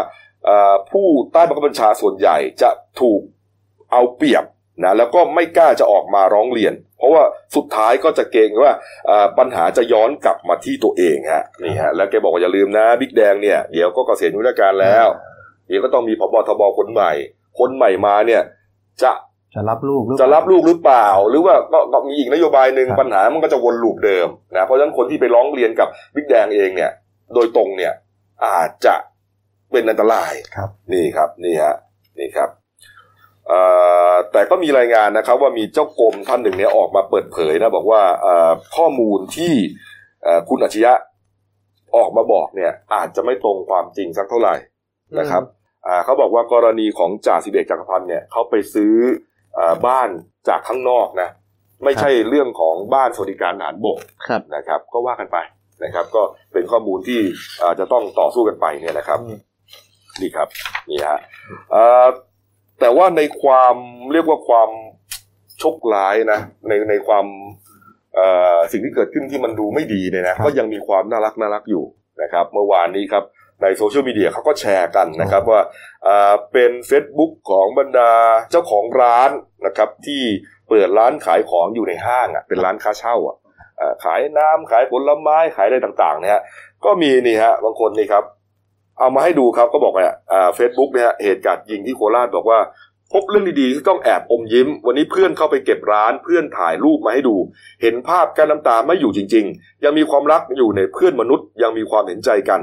[0.44, 3.20] เอ่อผู้ใต้บังคับบัญชาส่วนใหญ่จะถูก
[3.92, 4.44] เอาเปรียบ
[4.84, 7.22] นะแล้วก็ไม่กล้าจะออกมาร้องเรียน เพราะว่า
[7.56, 8.72] สุดท้ายก็จะเกรงว่า
[9.06, 15.06] เอ่อปัญหาจะย้อนกลับมาที่ตัวเองฮะนี่ฮะแล้วแกบอกว่าอย่าลืมนะบิ๊กแดงเนี่ยเดี๋ยวก็เกษียณยุทธการแล้ว
[15.68, 17.12] เดี๋ยวก็ต้องมีพบทบคนใหม่
[17.58, 18.42] คนใหม่มาเนี่ย
[19.02, 19.12] จะ
[19.54, 26.90] จะรับลูกหรือจะรับลูกหรือเปล่า หรือว่าก็ก็มีอีกนโยบายหนึ่งครับปัญหามันก็จะวนลูปเดิมนะเพราะฉะนั้นคนที่ไปร้องเรียนกับบิ๊กแดงเองเนี่ย
[27.34, 27.92] โดยตรงเนี่ย
[28.46, 28.94] อาจจะ
[29.72, 31.74] เป็นอันตรายครับ นี่ครับนี่ฮะ
[32.18, 32.57] นี่ครับเอ่อ
[34.32, 39.52] แต่ก็มีรายงานนะครับ ว่ามีเจ้ากรมท่านหนึ่งเนี่ยออกมาเปิดเผยนะบอกว่าเอ่อข้อมูลที่
[40.22, 40.92] เอ่อคุณอัจฉริยะ
[41.96, 44.54] ออกมาบอกเนี่ย อาจจะไม่ตรงความจริงสักเท่าไหร่
[45.18, 45.42] นะครับ
[45.86, 48.94] อ่าเขาบอกว่ากรณีของจ่าสิบเอกจักรพันธ์เนี่ยเขาไปซื้อ
[49.58, 50.08] อาบ้าน
[50.48, 51.28] จากข้างนอกนะ
[51.84, 55.38] ไม่ใช่เรื่องของบ้านสวัสดิการทหารบกครับนะครับ ก็ว่ากันไป
[55.84, 57.20] นะครับ ก็เป็นข้อมูลที่
[57.62, 59.18] อ่าจะต้องต่อสู้กันไปเนี่ยนะครับ
[60.20, 60.48] นี่ครับ
[60.90, 61.18] นี่ฮะ
[61.74, 62.06] อ่า
[62.80, 63.76] แต่ว่าในความ
[64.12, 64.70] เรียกว่าความ
[65.58, 67.26] โชคร้ายนะ ในในความ
[68.14, 71.84] เอ่อสิ่งที่เกิดขึ้นที่มันดูไม่ดีเนี่ยนะครับก็ยังมีความน่ารักน่ารักอยู่
[72.22, 73.24] นะครับ เมื่อวานนี้ครับ
[73.62, 75.60] ในโซเชียลมีเดียเขาก็แชร์กันนะครับว่า
[76.06, 78.12] อ่าเป็น Facebook ของบรรดา
[78.50, 79.30] เจ้าของร้าน
[79.66, 80.22] นะครับที่
[80.68, 83.36] เปิดร้านขายของอยู่ในห้างอะเป็นร้านค้าเช่าอะ
[83.80, 86.42] อ่าขายน้ำขายผลไม้ขายอะไรต่างๆเนี่ยฮะ
[86.84, 88.24] ก็มีนี่ฮะบางคนนี่ครับ
[88.98, 92.60] เอามาให้ดูครับก็บอกว่าอ่าเฟซบุ๊กเนี่ยฮะเหตุการณ์ยิงที่โคราชบอกว่า
[93.12, 97.36] พบเรื่องดีๆที่ต้องแอบอมยิ้ม วันนี้เพื่อนเข้าไปเก็บร้านเพื่อนถ่ายรูปมาให้ดู
[97.82, 102.60] เห็นภาพการน้ำตาไม่อยู่จริง ๆ ยังมีความรักอยู่ในเพื่อนมนุษย์ ยังมีความเห็นใจกัน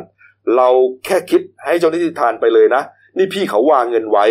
[0.56, 0.70] เรา
[1.06, 2.82] แค่คิดให้เจ้าหน้าที่ทานไปเลยนะ
[3.18, 4.26] นี่พี่เขาวางเงินไว้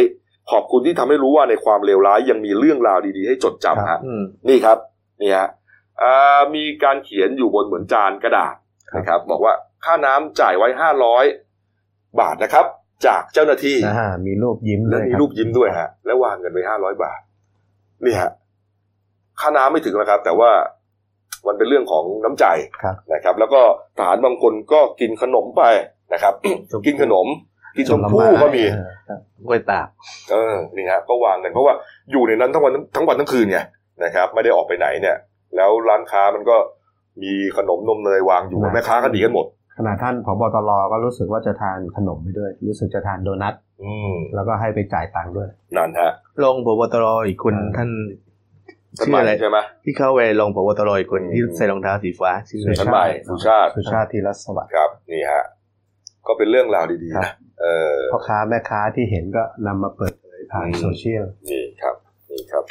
[0.50, 4.78] ขอบคุณที่ทำให้รู้ว่าในความเลวร้ายยังมีเรื่องราวดีๆ ให้จดจำฮะอืมนี่ครับ
[5.22, 5.48] นี่ฮะ
[6.02, 8.54] อ่ามีการเขียนอยู่บนเหมือนจานกระดาษ
[8.96, 11.24] นะครับ บอกว่าค่าน้ำจ่ายไว้ห้าร้อย
[12.20, 12.66] บาทนะครับ
[13.06, 17.20] จากเจ้าหน้าที่อ่ามีรูปยิ้มแล้วด้วยมีครับรูปยิ้มด้วยฮะ แล้ววางเงินไว้ห้าร้อยบาท
[18.04, 18.30] นี่ฮะ
[19.40, 20.50] ค่าน้ำไม่ถึงนะครับ แต่ว่า
[21.46, 22.46] มันเป็นเรื่องของน้ำใจ
[22.82, 23.60] ครับนะครับ แล้วก็
[23.98, 25.62] ทหารบางคนก็กินขนมไป
[26.12, 26.34] นะครับ
[26.86, 27.26] กินขนม
[27.76, 29.88] กินชมพู่ก็มีเออครับกล้วยตาก
[30.30, 31.74] เออนี่ฮะก็วางเงินเพราะว่า
[32.12, 33.58] อยู่ในนั้นทั้งวันทั้งวันทั้งคืนไง
[34.04, 35.16] นะครับ ไม่ได้ออกไปไหนเนี่ย
[35.56, 36.56] แล้วร้านค้ามันก็
[37.22, 39.46] มีขนมนมเนยวางอยู่แม่ค้าก็ดีกันหมด
[39.76, 46.10] ขณะท่านผบตรก็รู้สึกว่าจะทานขนมไปด้วย รู้สึกจะทานโดนัทอืมแล้วก็ให้ไปจ่ายตังค์ด้วย นั่นฮะ
[46.42, 47.90] รองพบตรอีกคนอ่าท่าน
[48.98, 55.44] ท่านชื่ใหอม่อะไรใช่ไหมที่เข้าไปรองพบตรอีกคนที่อืมใส่รองเท้าสีฟ้า ชื่ออะไรท่านใหม่สุชาติสุชาติธีรสวัสดิ์ครับ นี่ฮะ
[56.26, 57.28] ก็เป็นเรื่องราวดีๆครันะบ
[57.60, 61.96] เออพ่อค้าแม่ค้าที่เห็นก็นำมาเปิดเผยผ่านอืมโซเชียลนี่ครับ
[62.30, 62.64] นี่ครับ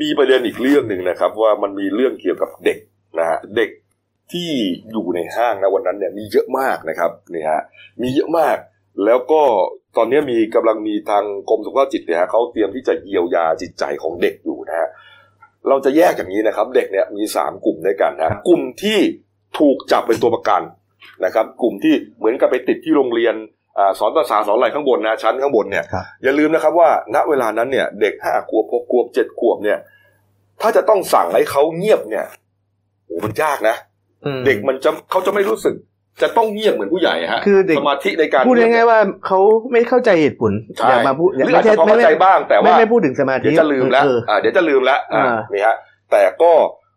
[0.00, 2.78] มีประเด็นอีกเรื่องหนึ่งนะครับ ว่ามันมีเรื่องเกี่ยวกับเด็ก
[3.18, 3.70] นะฮะเด็ก
[4.32, 4.50] ที่
[4.90, 7.60] อยู่ในห้างนะวันนั้นเนี่ยมีเยอะมากนะครับนี่ฮะ
[8.02, 8.56] มีเยอะมาก
[9.04, 9.42] แล้วก็
[9.96, 14.88] ตอนนี้มีกำลังมีทางกรมสุขภาพจิตเนี่ยฮะเขาเตรียมที่จะเยียวยาจิตใจของเด็กอยู่นะฮะ
[15.68, 18.98] เราจะแยกอย่างนี้นะครับ เด็กเนี่ยมีสามกลุ่มด้วยกันนะกลุ่มที่
[19.58, 20.62] ถูกจับเป็นตัวประกัน
[21.24, 23.34] นะครับ กลุ่มที่เหมือนกับไปติดที่โรงเรียน
[23.78, 29.78] อาสอนภาษาสอนอะไรข้างบนนะชั้นข้างบนเนี่ยครับอย่าลืมนะครับว่าณเวลานั้นเนี่ย เด็กห้าขวบหกขวบเจ็ดขวบเนี่ย
[30.60, 32.26] ถ้าจะต้องสั่งให้เขาเงียบเนี่ย
[33.06, 33.91] โอ้มันยากนะอืม
[34.46, 35.74] เด็กมันจะเขาจะไม่รู้สึก
[36.22, 39.40] จะต้องเงียบเหมือนผู้ใหญ่ฮะคือเด็กสมาธิในการพูดง่ายๆว่าเขา
[39.72, 45.76] ไม่เข้าใจเหตุผลใช่อย่ามาพูดหรืออาจจะพอไม่เข้าใจบ้างแต่ไม่ว่าไม่พูดถึงสมาธิเดี๋ยวจะลืมแล้วเอออ่าเดี๋ยวจะลืมแล้วอ่าอ่านี่ฮะ
[46.10, 46.52] แต่ก็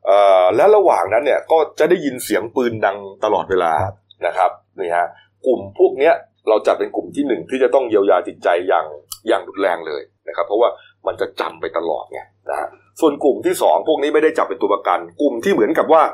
[0.05, 5.07] เอ่อและระหว่างนั้นเนี่ยก็จะได้ยินเสียงปืนดังตลอดเวลาครับนะครับนี่ฮะ
[5.45, 6.13] กลุ่มพวกเนี้ย
[6.49, 8.85] เราจัดเป็นกลุ่มที่หนึ่งที่จะต้องเยียวยาจิตใจอย่าง
[9.27, 10.69] อย่างรุนแรงเลยนะครับ เพราะว่า
[11.07, 12.67] มันจะจำไปตลอดไงนะฮะ
[13.01, 16.13] ส่วนกลุ่มที่สองพวกนี้ไม่ได้จับเป็นตัวประกัน กลุ่มที่เหมือนกับว่าเอ่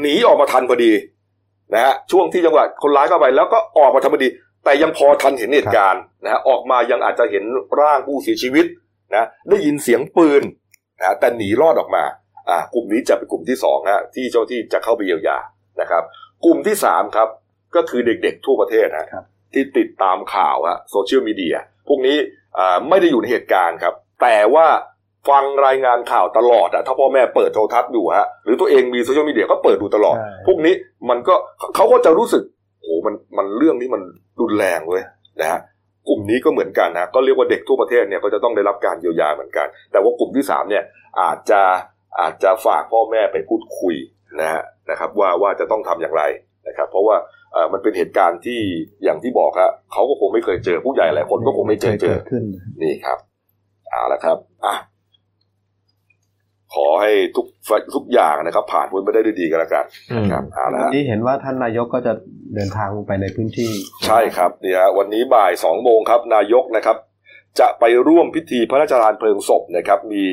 [0.00, 0.92] หนีออกมาทันพอดี
[1.74, 4.28] นะฮะช่วงที่จังหวะคนร้ายเข้าไปแล้วก็ออกมาทันพอดี
[4.64, 7.44] แต่ยังพอทันเห็นเหตุการณ์นะฮะออกมายังอาจจะเห็น
[7.80, 8.66] ร่างผู้เสียชีวิต
[9.14, 10.42] นะได้ยินเสียงปืน
[10.98, 12.04] นะแต่หนีรอดออกมา
[12.48, 15.38] อ่ากลุ่มนี้จะเป็นกลุ่มที่สองฮะที่เจ้าที่จะเข้าไปเยียวยา
[15.80, 16.02] นะครับ
[16.44, 17.28] กลุ่มที่สามครับ
[17.76, 21.56] ก็คือเด็กๆทั่วประเทศฮะครับที่ติดตามข่าวฮะโซเชียลมีเดีย
[21.88, 22.16] พวกนี้
[22.58, 24.66] อ่าไม่ได้อยู่ในเหตุการณ์ครับ แต่ว่า
[25.28, 30.74] ฟังรายงานข่าวตลอดอะถ้าพ่อแม่เปิดโทรทัศน์อยู่ฮะหรือตัวเองมีโซเชียลมีเดียก็เปิดดูตลอดใช่พวกนี้
[31.10, 31.34] มันก็
[31.76, 32.42] เขาก็จะรู้สึก
[32.80, 34.02] โอ้โหมันมันเรื่องนี้มัน
[34.40, 35.02] รุนแรงเว้ย
[35.40, 35.60] นะฮะ
[36.08, 40.84] กลุ่มนี้ก็เหมือนกันนะก็เรียกว่าเด็กทั่วประเทศเนี่ยก็จะต้องได้รับการเยียวยาเหมือนกัน แต่ว่ากลุ่มที่สามเนี่ย
[41.20, 41.62] อาจจะ
[42.20, 43.94] อาจจะฝากพ่อแม่ไปพูดคุย
[44.40, 46.22] นะฮะนะครับว่าว่าจะต้องทำอย่างไร
[46.68, 47.16] นะครับเพราะว่า
[47.52, 48.60] เอ่อมันเป็นเหตุการณ์ที่
[49.04, 52.44] อย่างที่บอกครับเขาก็คงไม่เคยเจอผู้ใหญ่หลายคนก็คงไม่เคยเจอกิดขึ้น
[52.82, 53.18] นี่ครับ
[53.90, 54.74] เอาละครับอะ
[56.76, 57.46] ขอให้ทุก
[57.94, 59.84] ทุกอย่างนะครับ ผ่านพ้นไปได้ด้วยดีกันแล้วกัน
[60.16, 62.12] นะครับเอาละวันฮะนี้เห็นว่าท่านนายกก็จะ
[62.54, 63.70] เดินทางลงไปในพื้นที่
[64.06, 66.96] ใช่ครับเนี่ยวันนี้บ่ายสองโมงครับ นายกนะครับ
[67.60, 70.24] จะไปร่วมพิธีพระราชทานเพลิงศพนะครับ มี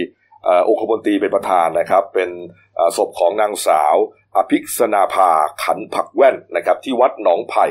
[0.44, 2.30] เอ่อองคมนตรีเป็นประธานนะครับ เป็น
[2.76, 3.96] เอ่อศพของนางสาว
[4.36, 5.30] อภิกษนาภา
[5.64, 7.66] ขันผักแว่นนะครับ ที่วัดหนองไผ่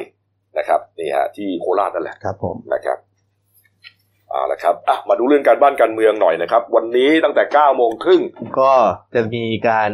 [0.58, 2.98] นะครับนี่ฮะที่โคราชนั่นแหละครับผมนะครับ
[4.32, 8.22] เอาละครับอะมาดูเรื่องการบ้านการเมืองหน่อยนะครับ วันนี้ตั้งแต่เก้าโมงครึ่ง
[8.58, 8.72] ก็
[9.14, 9.90] จะมีการ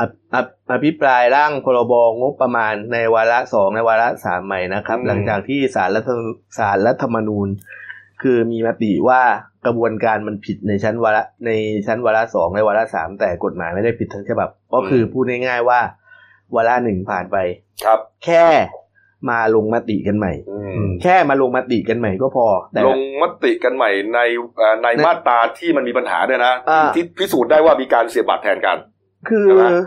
[0.00, 6.10] อภิอภิอภิปรายร่างพรบงบประมาณในวาระสองในวาระสามใหม่นะครับอืมหลังจากที่สารรัฐ
[6.58, 7.48] สารรัฐธรรมนูญ
[8.22, 9.22] คือมีมติว่า
[9.66, 11.50] กระบวนการมันผิดในชั้นวาระใน
[11.86, 15.80] ชั้นวาระสองในวาระสามแต่กฎหมายไม่ได้ผิดทั้งฉบับ ก็คือพูดง่ายๆว่า
[16.54, 17.36] วาระหนึ่งผ่านไป
[17.84, 18.44] ครับ แค่
[19.30, 24.20] มาลงมติกันใหม่อืมแค่มาลงมติกันใหม่ก็พอ แต่ลงมติกันใหม่ใน
[24.58, 28.76] เอ่อในในมาตราที่มันมีปัญหาด้วยนะอ่าที่ที่พิสูจน์ได้ว่ามีการเสียบบัตรแทนกัน
[29.28, 29.82] คือใช่ไหมเออ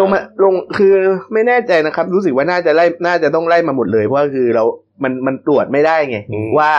[0.00, 0.92] ลงมาลงคือ
[1.32, 4.64] ไม่แน่ใจนะครับ รู้สึกว่าน่าจะไล่น่าจะต้องไล่มาหมดเลยเพราะว่าคือเรา
[5.02, 6.72] มันมันตรวจไม่ได้ไงอืมว่า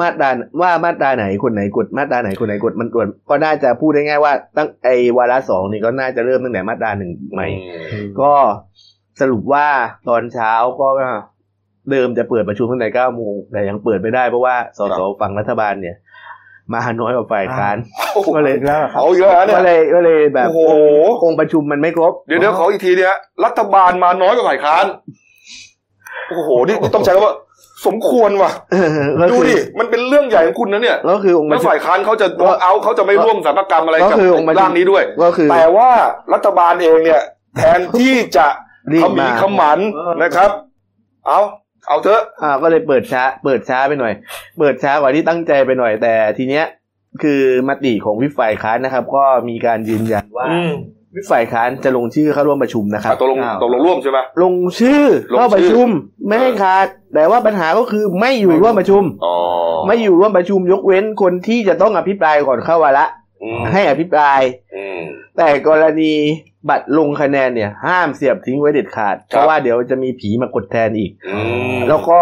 [0.00, 7.46] มาตราว่ามาตราไหนคนไหนกดมาตราไหนคนไหนกดมันตรวจก็น่าจะพูดได้ง่ายว่าตั้งไอวาระสองนี่ก็น่าจะเริ่มตั้งแต่มาตราหนึ่งใหม่
[7.92, 8.32] อืมก็
[9.20, 9.66] สรุปว่า
[10.08, 10.88] ตอนเช้าก็
[11.90, 15.96] เดิมจะเปิดประชุมตั้งแต่เก้าโมงแต่ยังเปิดไม่ได้เพราะว่าสสฝั่งรัฐบาลเนี่ย
[16.72, 17.76] มาน้อยกว่าฝ่ายค้าน
[18.36, 20.60] ก็เลยแล้วครับเอาเยอะนะก็เนี่ยเลยก็เลยแบบโอ้โห
[21.24, 24.84] องค์ประชุมมันไม่ครบ เดี๋ยวเดี๋ยวขออีกทีเนี่ยรัฐบาลมาน้อยกว่าฝ่ายค้าน
[26.28, 27.34] โอ้โหนี่ต้องใช้คำว่า
[27.86, 28.88] สมควรว่ะเออ
[29.20, 35.90] ก็ดูคือดิมันเป็นเรื่องใหญ่ของคุณนะเนี่ยก็คือองค์ปแล้ระวชุมฝ่ายค้านเขาจะก็เอาเขาจะไม่ร่วมสัมภกรรมอะไรก็กับคือองค์ประชุมร่างนี้ด้วยก็คือแต่ว่า
[36.34, 37.22] รัฐบาลเองเนี่ย
[37.56, 38.46] แทนที่จะ
[38.92, 39.78] รีบขมีมาขมัน
[40.22, 40.50] นะครับ
[41.26, 41.40] เอา
[41.88, 44.12] เอาเถอะอ่าก็เลยเปิดช้า เปิดช้าไปหน่อย
[44.58, 46.64] เปิดช้ากว่าที่ตั้งใจไปหน่อยแต่ทีเนี้ย
[47.22, 50.72] คือมติของวิปฝ่ายค้านนะครับ ก็มีการยืนยันว่าอืม
[51.14, 55.88] วิปฝ่ายค้านจะลงชื่อเข้าร่วมประชุมนะครับอะตกลงตกลงร่วมใช่ไหม ลงชื่อลงชื่อ เข้าประชุม
[56.26, 59.34] ไม่ให้ขาด แต่ว่าปัญหาก็คือไม่อยู่ร่วมประชุม อ๋อ
[59.86, 63.06] ไม่อยู่ร่วมประชุมยกเว้นคนที่จะต้องอภิปรายก่อนเข้าวาระ
[63.42, 64.40] อืมให้อภิปราย
[64.74, 65.00] อืม
[65.36, 66.14] แต่กรณี
[66.68, 71.38] บัตรลงคะแนนเนี่ย ห้ามเสียบทิ้งไว้เด็ดขาด เพราะว่าเดี๋ยวจะมีผีมากดแทนอีกอื
[71.74, 72.20] มแล้วก็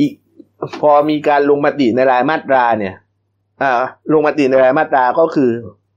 [0.00, 0.12] อีก
[0.80, 2.94] พอมีการลงมติในรายมาตราเนี่ย
[3.62, 3.72] อ่า
[4.12, 5.50] ลงมติในรายมาตราก็คือ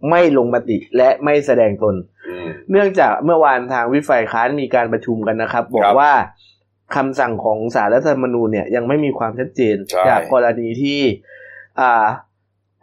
[0.09, 1.95] ไม่ลงมติและไม่แสดงตน
[2.27, 6.13] อืมเนื่องจากเมื่อวานทางวิปฝ่ายค้านมีการประชุมกันนะครับ บอคกรับว่า
[6.95, 10.99] คำสั่งของสารรัฐธรรมนูญเนี่ยยังไม่มีความชัดเจนใช่จากกรณีที่
[11.79, 12.05] อ่า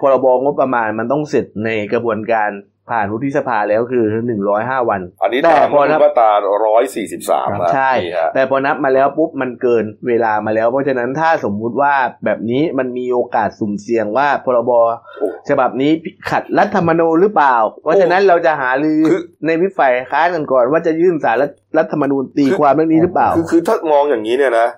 [0.01, 2.51] พรบงบประมาณมันต้องเสร็จในกระบวนการ
[2.91, 6.31] ผ่านวุฒิสภาแล้วคือหนึ่งร้อยห้าวัน อันนี้แต่ตามพอนับมาตรา
[6.67, 11.95] ร้อยสี่สิบสามนะใช่นี่ฮะแต่พอนับมาแล้วปุ๊บมันเกินเวลามาแล้ว เพราะฉะนั้นถ้าสมมุติว่า
[12.25, 14.71] แบบนี้มันมีโอกาสสุ่มเสี่ยงว่าพรบ
[15.19, 15.93] โอ้ฉบับนี้
[16.31, 21.37] ขัดรัฐธรรมนูญหรือเปล่า เพราะฉะนั้นเราจะหาลือคือในวิฝ่ายค้านกันก่อนว่าจะยื่นสาร
[21.79, 24.69] รัฐธรรมนูญตีความเรื่องนี้หรือเปล่า คือคือถ้ามองอย่างนี้เนี่ยนะ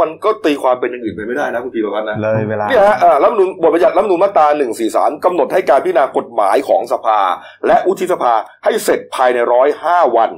[0.00, 4.46] มันก็ตีความเป็นอย่างอื่นไปไม่ได้นะคุณพีรพัฒน์นะเลยเวลาเนี่ยฮะอ่ารัฐธรรมนูญบทบัญญัติรัฐธรรมนูญมาตรา
[4.86, 7.20] 143กำหนดให้การพิจารณากฎหมายของสภา
[7.66, 10.30] และอุทิสภาให้เสร็จภายในร้อยห้าวัน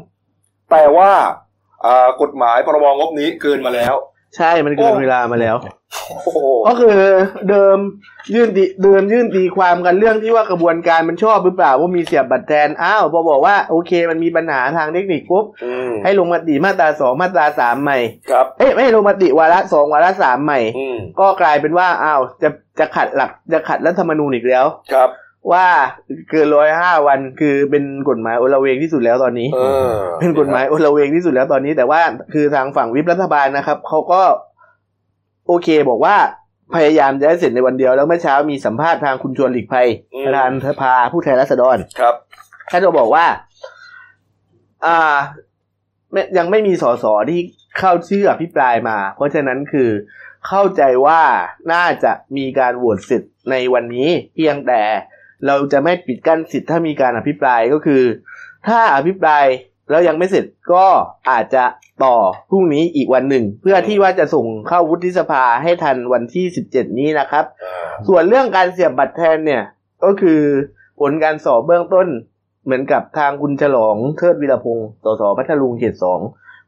[0.71, 1.11] แต่ว่า
[1.87, 3.95] อ่ากฎหมายพรบงบนี้เกินมาแล้ว
[4.37, 5.57] ใช่มันเกินโอ้เวลามาแล้ว
[6.09, 6.99] โอ้โหก็คือ
[7.51, 7.79] เดิม
[8.35, 17.99] ยื่นตีเดิมยื่นตีความกันเรื่องที่ว่ากระบวนการมันชอบหรือเปล่าว่ามีเสียบบัตรแทนอ้าวพอบอกว่าโอเค มันมีปัญหาทางเทคนิคปุ๊บอืมให้ลงมติมาตราสองมาตราสามใหม่
[18.31, 25.11] ครับเอ้ยไม่ให้ลงมติวาระสองวาระสามใหม่อืมก็กลายเป็นว่าอ้าวจะจะขัดหลักจะขัดรัฐธรรมนูญอีกแล้วครับ
[25.53, 25.67] ว่า
[26.31, 32.01] เกินร้อยห้าวันคือเป็นกฎหมายโอละเวงที่สุดแล้วตอนนี้เออเป็นกฎหมายโอละเวงที่สุดแล้วตอนนี้ แต่ว่า
[32.33, 34.23] คือทางฝั่งวิปรัฐบาลนะครับเขาก็
[35.47, 36.17] โอเคบอกว่า
[36.75, 39.89] พยายามจะให้เสร็จในวันเดียว แล้วเมื่อเช้ามีสัมภาษณ์ทางคุณชวนหลีกภัย
[40.25, 42.15] ประธานสภาผู้แทนราษฎรครับ
[42.71, 43.27] ท่านก็บอกว่า
[44.87, 45.17] อ่า
[46.13, 47.41] ไม่ยังไม่มีสสที่
[47.79, 49.91] เข้าชื่ออภิปรายมา เพราะฉะนั้นคือ
[50.47, 51.23] เข้าใจว่า
[51.73, 54.83] น่าจะมีการโหวตเสร็จในวันนี้ เพียงแต่
[55.47, 58.03] เราจะไม่ปิดกั้นสิทธิ์ถ้ามีการอภิปรายก็คือ
[58.69, 59.45] ถ้าอภิปราย
[59.91, 60.87] แล้วยังไม่เสร็จก็
[61.31, 61.65] อาจจะ
[62.05, 62.17] ต่อ
[62.51, 67.75] พรุ่งนี้อีกวันหนึ่ง เพื่อที่ว่าจะส่งเข้าวุฒิสภาให้ทันวันที่สิบเจ็ดนี้นะครับอ่า
[68.09, 69.63] ส่วนเรื่องการเสียบบัตรแทนเนี่ย
[70.05, 70.41] ก็คือ
[71.01, 72.09] ผลการสอบเบื้องต้น
[72.65, 76.21] เหมือนกับทางคุณฉลองเทิดวิรพงศ์สสพัทลุงเขตสอง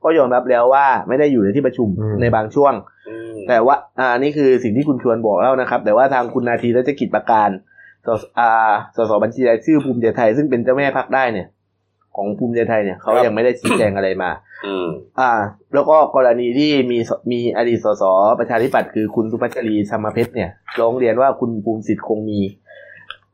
[0.04, 2.72] ก็ยอมรับแล้วว่าไม่ได้อยู่ในที่ประชุมอืมในบางช่วง
[3.08, 7.50] อืมแต่ว่าอ่านี่คือสิ่งที่คุณชวนบอกแล้วนะครับ แต่ว่าทางคุณนาทีรัชกิจประการ
[8.08, 8.50] สสอ่า
[8.96, 11.46] สสบัญชีรายชื่อภูมิใจไทย ซึ่งเป็นเจ้าแม่พักได้เนี่ย
[12.16, 14.30] ของภูมิใจไทยเนี่ยเขายังไม่ได้ชี้แจงอะไรมา
[14.66, 14.86] อืม
[15.20, 15.32] อ่า
[15.74, 18.04] แล้วก็กรณีที่มีสมีอดีตสส
[18.38, 22.40] ประชาธิปัตย์คือคุณสุพัชรีธรรมเพชรเนี่ยร้องเรียนว่าคุณภูมิสิทธิ์คงมี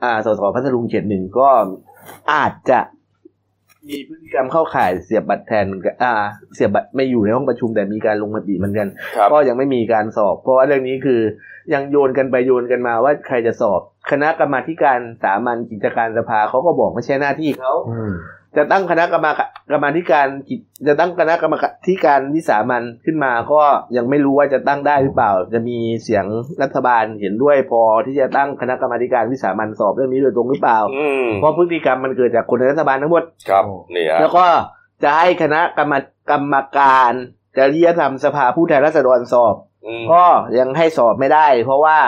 [0.02, 1.48] อ่าสสพัทลุงเขตหนึ่งก็
[2.32, 2.80] อาจจะ
[3.88, 6.12] มีพฤติกรรมเข้าข่ายเสียบบัตรแทนเหมือนกันอ่า
[6.54, 11.20] เสียบบัตรไม่อยู่ในห้องประชุมแต่มีการลงมติเหมือนกันครับก็ยังไม่มีการสอบ เพราะว่าเรื่องนี้คือ
[11.74, 18.12] ยังโยนกันไปโยนกันมาว่าใครจะสอบ คณะกรรมาธิการสามัญกิจการสภาเขาก็บอกไม่ใช่หน้าที่เขาอืม
[18.56, 23.62] จะตั้งคณะกรรมการกรรมาธิการกิจจะตั้งคณะกรรมาธิการวิสามันขึ้นมา ก็
[23.96, 26.24] ยังไม่รู้ว่าจะตั้งได้หรือเปล่า จะมีเสียง
[26.62, 33.64] รัฐบาลเห็นด้วยพอที่จะตั้งคณะกรรมาธิการวิสามันสอบเรื่องนี้โดยตรงหรือเปล่าอืมเพราะพฤติกรรมมันเกิดจากคนในรัฐบาลทั้งหมดครับ
[33.94, 34.46] นี่ฮะแล้วก็
[35.02, 35.94] จะให้คณะกรรม
[36.30, 37.12] กรรมการ
[37.56, 39.54] จริยธรรมสภาผู้แทนราษฎรสอบ
[39.86, 40.24] อืมก็
[40.58, 41.98] ยังให้สอบไม่ได้ เพราะว่า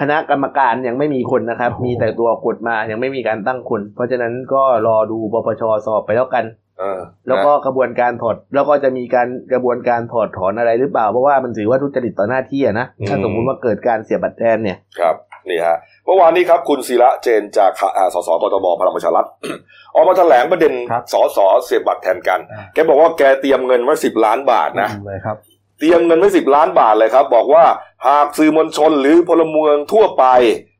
[0.00, 6.44] คณะกรรมการยังไม่มีคนนะครับ มีแต่ตัวกฎมายังไม่มีการตั้งคน เพราะฉะนั้นก็รอดูปปชสอบไปแล้วกัน
[6.78, 15.16] เออแล้วก็กระบวนการถอด แล้วก็จะมีการกระบวนการถอดถอนอะไรหรือเปล่า เพราะว่ามันถือว่าทุจริตต่อหน้าที่อะนะถ้าสมมุติว่าเกิดการเสียบัตรแทนเนี่ยครับ
[15.50, 19.26] นี่ฮะเมื่อวานนี้ครับคุณศิระเจนจากอ่าสสกทมพลังประชารัฐ
[19.94, 24.88] ออกมาแถลงประเด็นครับสสเสียบบัตรแทนกันอ่าแกบอกว่าแกเตรียมเงินไว้สิบล้านบาทนะ
[25.78, 27.64] เลยครับเตรียมเงินไว้สิบล้านบาทเลยครับ บอกว่า
[28.08, 30.24] หากสื่อมวลชนหรือพลเมืองทั่วไป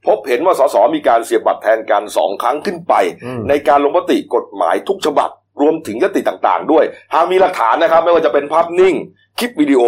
[0.06, 5.30] พบเห็นว่าสสมีการเสียบบัตรแทนกันสองครั้งขึ้นไปอืมในการลงมติกฎหมายทุกฉบับ
[5.60, 8.94] รวมถึงญัตติต่างๆ ด้วย หากมีหลักฐานนะครับ ไม่ว่าจะเป็นภาพนิ่ง
[9.38, 9.82] คลิปวิดีโอ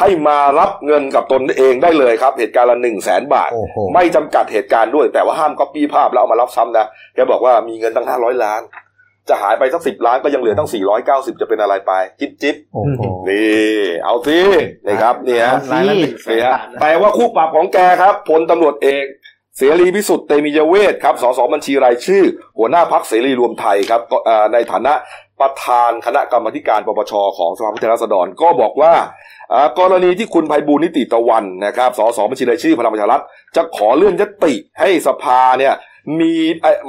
[0.00, 8.60] ให้มารับเงินกับตนเองได้เลยครับ เหตุการณ์ละหนึ่งแสนบาทโอ้โหไม่จำกัดเหตุการณ์ด้วย แต่ว่าห้ามก๊อปปี้ภาพแล้วเอามารับซ้ำนะแกบอกว่ามีเงินตั้งห้าร้อยล้าน
[9.28, 14.38] จะหายไปสักสิบล้านก็ยังเหลือตั้งสี่ร้อยเก้าสิบจะเป็นอะไรไป จิ๊บจิ๊บโอ้โหนี่เอาสิ
[14.86, 19.06] นี่ครับนี่ฮะรายละหนึ่งแสนนี่ฮะบาทนะแต่ว่าคู่ปรับของแกครับพลตำรวจเอก
[19.56, 22.24] เสรีพิสุทธิ์เตมียเวทครับสสบัญชีรายชื่อ
[22.58, 24.92] หัวหน้าพักเสรีรวมไทยครับก็เอ่อในฐานะ
[25.40, 28.92] ประธานคณะกรรมาธิการปปชของสภาผู้แทนราษฎรก็บอกว่า
[29.52, 33.22] อ่ากรณีที่คุณไพบูลย์นิติตะวันนะครับสสบัญชีรายชื่อพลังประชารัฐ
[33.56, 35.74] จะขอเลื่อนยติให้สภาเนี่ย
[36.20, 36.34] มี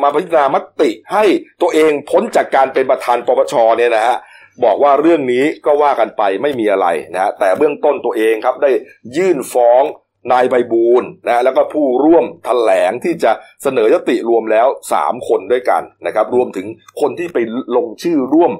[0.01, 1.25] มาพิจารณามติให้
[1.61, 4.17] ตัวเองพ้นจากการเป็นประธานปปชเนี่ยนะฮะ
[4.63, 8.71] บอกว่าเรื่องนี้ก็ว่ากันไปไม่มีอะไรนะฮะแต่เบื้องต้นตัวเองครับได้
[9.17, 9.83] ยื่นฟ้อง
[10.31, 13.31] นายใบบูลย์นะแล้วก็ผู้ร่วมแถลงที่จะ
[13.63, 16.67] เสนอยติรวมแล้วสามคนด้วยกันนะครับ รวมถึง
[17.01, 17.37] คนที่ไป
[17.75, 18.51] ลงชื่อร่วม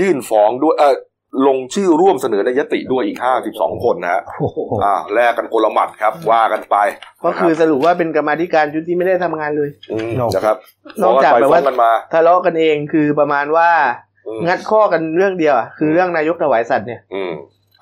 [0.00, 0.94] ยื่นฟ้องด้วยเออ
[1.46, 6.76] ลงชื่อร่วมเสนอในยติด้วยอีกห้าสิบสองคนนะฮะโอ้โหอ่าแลกกันคนละหมัดครับ ว่ากันไป
[7.24, 10.56] ก็คือสรุปว่าเป็นกรรมาธิการชุดที่ไม่ได้ทำงานเลยอืมนะครับ
[11.02, 13.70] นอกจากฟ้แบงบไปว่าฟ้องกันมาทะเลาะกันเองคือประมาณว่า
[14.26, 17.32] อืมงัดข้อกันเรื่องเดียวอะคือเรื่องนายกถวายสัตว์เนี่ยอืม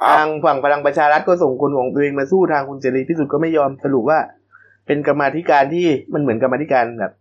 [0.02, 4.18] อ้าทาวงฝั่งพลังประชารัฐก็ส่งคนของตัวเองมาสู้ทางคุณเสรีพิสุทธิ์ก็ไม่ยอมสรุปว่า
[4.86, 7.12] เป็นกรรมาธิการที่มันเหมือนกรรมาธิการแบบ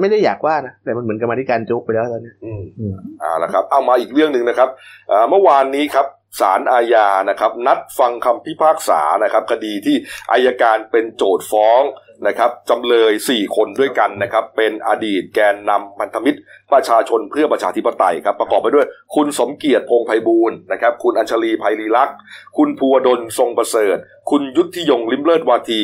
[0.00, 4.68] ไม่ได้อยากว่านะแต่มันเหมือนกรรมาธิการโจ๊กไปแล้วตอนนี้อืมอืมเอาละครับ เอามาอีกเรื่องหนึ่งนะครับ
[5.08, 6.06] เอ่อเมื่อวานนี้ครับ
[6.40, 9.96] ศาลอาญานะครับ นัดฟังคำพิพากษานะครับ คดีที่
[10.32, 11.82] อายการเป็นโจทย์ฟ้อง
[12.26, 16.38] นะครับจำเลย 4 คนด้วยกันนะครับ เป็นอดีตแกนนำพันธมิตร
[16.72, 22.16] ประชาชนเพื่อประชาธิปไตยครับประกอบไปด้วย คุณสมเกียรติพงษ์ไพบูลย์นะครับ คุณอัญชลีไพรีลักษณ์
[22.56, 23.96] คุณภูวดลทรงประเสริฐ
[24.30, 25.80] คุณยุทธิยงลิมเลิศวาที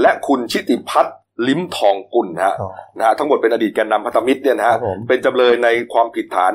[0.00, 1.14] และคุณชิติพัฒน์
[1.48, 6.52] ลิมทองกุลนะฮะอ๋อนะฮะทั้งหมดเป็นอดีตแกนนำพันธมิตรเนี่ยนะคฮะรับผมเป็นจำเลยในความผิดฐาน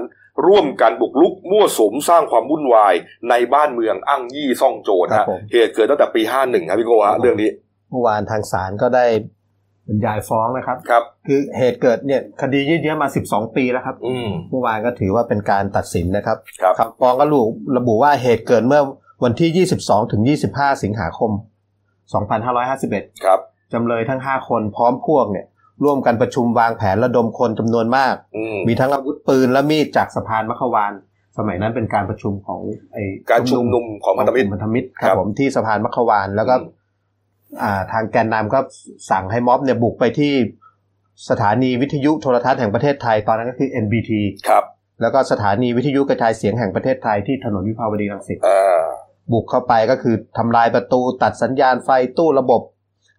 [0.47, 2.93] ร่วมกันบุกรุกมั่วสุมสร้างความวุ่นวาย
[3.29, 7.49] ในบ้านเมืองอ้างยี่ซ่องโจรครัฮะบผมเหตุเกิดตั้งแต่ปี51ครับพี่โกฮะเรื่องนี้
[7.91, 9.05] เมื่อวานทางศาลก็ได้
[9.87, 17.43] บรรยายฟ้องนะครับครับ คือเหตุเกิดเนี่ยคดียืดเยื้อมา 12 ปีแล้วครับอืมเมื่อวานก็ถือว่าเป็นการตัดสินนะครับครับคำฟ้องก็ระบุ
[17.77, 18.81] ระบุว่าเหตุเกิดเมื่อ
[19.23, 20.21] วันที่ 22ถึง
[20.51, 21.31] 25 สิงหาคม
[22.27, 23.39] 2551 ครับ
[23.73, 25.45] จำเลยทั้ง5คนพร้อมพวกเนี่ย
[25.83, 30.93] ร่วมกันประชุมวางแผนระดมคนจำนวนมากอืมมีทั้งอาวุธปืนและมีดจากสะพานมัขวาน
[31.37, 32.59] สมัยนั้นเป็นการประชุมของ
[32.93, 36.71] ไอ้การชุมนุมของพันธมิตรพันธมิตรคครัรับบผมที่สะพานมัขวานแล้วก็อืม
[37.63, 38.59] อ่าทางแกนนำก็
[39.11, 40.33] สั่งให้ม็อบเนี่ยบุกไปที่
[41.29, 44.11] สถานีวิทยุโทรทัศน์แห่งประเทศไทยตอนนั้นก็คือ NBT
[44.49, 44.63] ครับ
[45.01, 48.83] แล้วก็สถานีวิทยุกระจายเสียงแห่งประเทศไทยที่ถนนวิภาวดีรังสิตอ่า
[49.31, 52.61] บุกเข้าไปก็คือทำลายประตูตัดสัญญาณไฟตู้ระบบ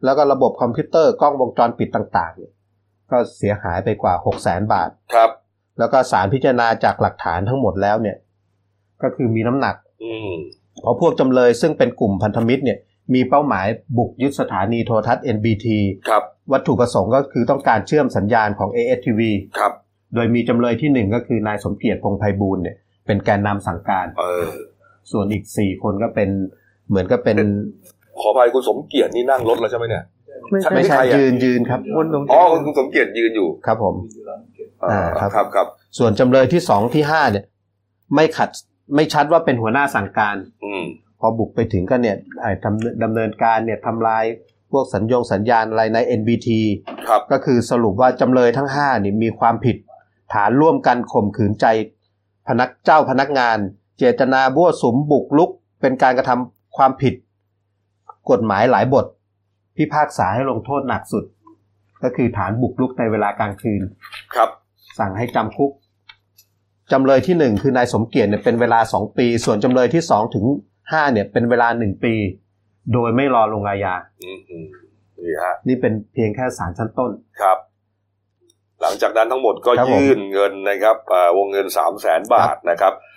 [0.06, 2.52] แล้วก็ระบบคอมพิวเตอร์กล้องวงจรปิดต่างๆเนี่ย
[3.10, 5.30] ก็เสียหายไปกว่า6 0แสนบาท ครับ
[5.78, 8.16] แล้วก็สารพิจารณาจากหลักฐานทั้งหมดแล้วเนี่ย
[9.02, 10.32] ก็คือมีน้ำหนัก อืม
[10.82, 12.78] เพราะพวกจำเลยซึ่งเป็นกลุ่มพันธมิตรเนี่ย
[13.14, 13.66] มีเป้าหมาย
[13.98, 15.66] บุกยึดสถานีโทรทัศน์ NBT
[16.08, 19.20] ครับ วัตถุประสงค์ก็คือต้องการเชื่อมสัญญาณของ ASTV
[19.58, 19.72] ครับ
[20.14, 24.50] โดยมีจำเลยที่หนึ่งก็คือนายสมเกียรติพงษ์ไพบูลย์เนี่ย เป็นแกนนำสั่งการ เออ
[25.12, 26.28] ส่วนอีกสี่คนก็เป็น
[26.88, 27.38] เหมือนก็เป็น
[28.20, 30.04] ขออภัยคุณสมเกียรตินี่นั่งรถแล้วใช่ไหมเนี่ย
[30.50, 33.94] ไม่ใช่ใช่ไม่ใช่ใครอะยืนยืนครับคนตรงอ๋อคุณสมเกียรติยืนอยู่ครับผม
[34.84, 35.66] อ่าอ่าครับครับครับ
[35.98, 37.44] ส่วนจำเลยที่สองที่ห้าเนี่ย
[38.14, 38.48] ไม่ขัด
[38.94, 40.84] ไม่ชัดว่าเป็นหัวหน้าสั่งการ อืม
[41.20, 44.24] พอบุกไปถึงก็เนี่ยไอ้ดำเนินดำเนินการเนี่ยทำลาย
[44.72, 46.48] พวกสัญญงสัญญาณอะไรใน NBT
[47.08, 49.76] ครับก็คือสรุปว่าจำเลยทั้ง5นี่มีความผิด
[50.32, 51.66] ฐานร่วมกันข่มขืนใจ
[52.46, 53.56] พนักเจ้าพนักงาน
[53.98, 55.50] เจตนาบ้วสุมบุกลุก
[55.80, 57.14] เป็นการกระทำความผิด
[58.30, 59.06] กฎหมายหลายบท
[59.76, 61.24] พิพากษาให้ลงโทษหนักสุด
[62.02, 63.82] ก็คือฐานบุกลุกในเวลากลางคืน
[64.34, 64.50] ครับ
[64.98, 65.70] สั่งให้จำคุก
[66.92, 70.44] จำเลยที่หนึ่งคือนายสมเกียรติเนี่ยเป็นเวลาสองปี ส่วนจำเลยที่สองถึง
[70.90, 72.14] ห้าเนี่ยเป็นเวลาหนึ่งปี
[72.92, 74.66] โดยไม่รอลงอาญาอืมอืม
[75.24, 77.10] นี่ฮะนี่เป็นเพียงแค่ศาลชั้นต้น
[77.40, 77.58] ครับ
[78.82, 83.15] หลังจากนั้นทั้งหมดก็ครับผมยื่นเงินนะครับเอ่อวงเงินสามแสนบาทนะครับเอ่อ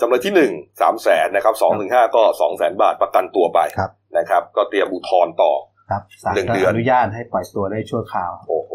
[0.00, 5.52] จำเลยที่หนึ่งสามแสนนะครับสองถึงห้าก็สองแสนบาทประกันตัวไปครับนะครับ ก็เตรียมอุทธรณ์ต่อ
[5.90, 8.72] ครับศาลหนึ่งก็เดือนอนุญาตให้ปล่อยตัวได้ชั่วคราว โอ้โห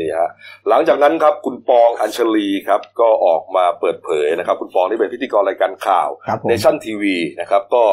[0.00, 0.30] นี่ฮะ
[0.68, 7.84] หลังจากนั้นครับคุณปองอัญชลีครับก็ออกมาเปิดเผยนะครับ คุณปองที่เป็นพิธีกรรายการข่าวครับผมเนชั่นทีวีนะครับ ก็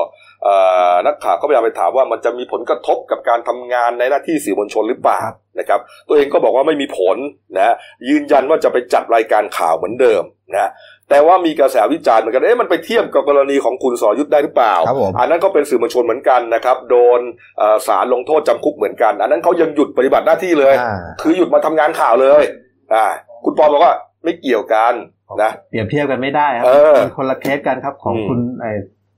[0.43, 0.56] เอ่
[0.93, 5.21] อนักข่าวก็พยายามไปถามว่ามันจะมีผลกระทบกับการทำงานในหน้าที่สื่อมวลชนหรือเปล่า
[5.60, 7.17] นะครับ ตัวเองก็บอกว่าไม่มีผล
[7.58, 7.74] นะ
[8.10, 10.69] ยืนยันว่าจะไปจัดรายการข่าวเหมือนเดิมนะ
[11.12, 17.19] แต่ว่ามีกระแสวิจารณ์เหมือนกันเอ๊ะมันไปเทียบกับกรณีของคุณสรยุทธ์ได้หรือเปล่าครับผมอันนั้นก็เป็นสื่อมวลชนเหมือนกันนะครับ โดน
[17.58, 22.43] เอ่อศาลลงโทษจำคุกเหมือนกัน อันนั้นเขายังหยุดปฏิบัติหน้าที่เลยอ่าคือหยุดมาทำงานข่าวเลย
[22.93, 23.06] อ่า
[23.45, 23.93] คุณปอบอกว่า
[24.24, 24.93] ไม่เกี่ยวกัน
[25.43, 28.71] นะเปรียบเทียบกันไม่ได้ครัเออมันคนละเคสกันครับของอืมคุณไอ้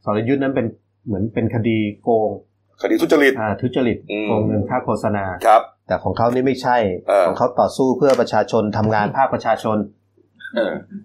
[0.06, 0.66] สรยุทธ์นั้นเป็น
[1.08, 2.30] เหมือนเป็นคดีโกง
[2.82, 6.78] คดีทุจริตอ่าทุจริตอืมโกงเงินค่าโฆษณาครับ แต่ของเขานี่ไม่ใช่
[7.08, 10.03] เออของเขาต่อสู้เพื่อประชาชนทำงานภาคประชาชนเออ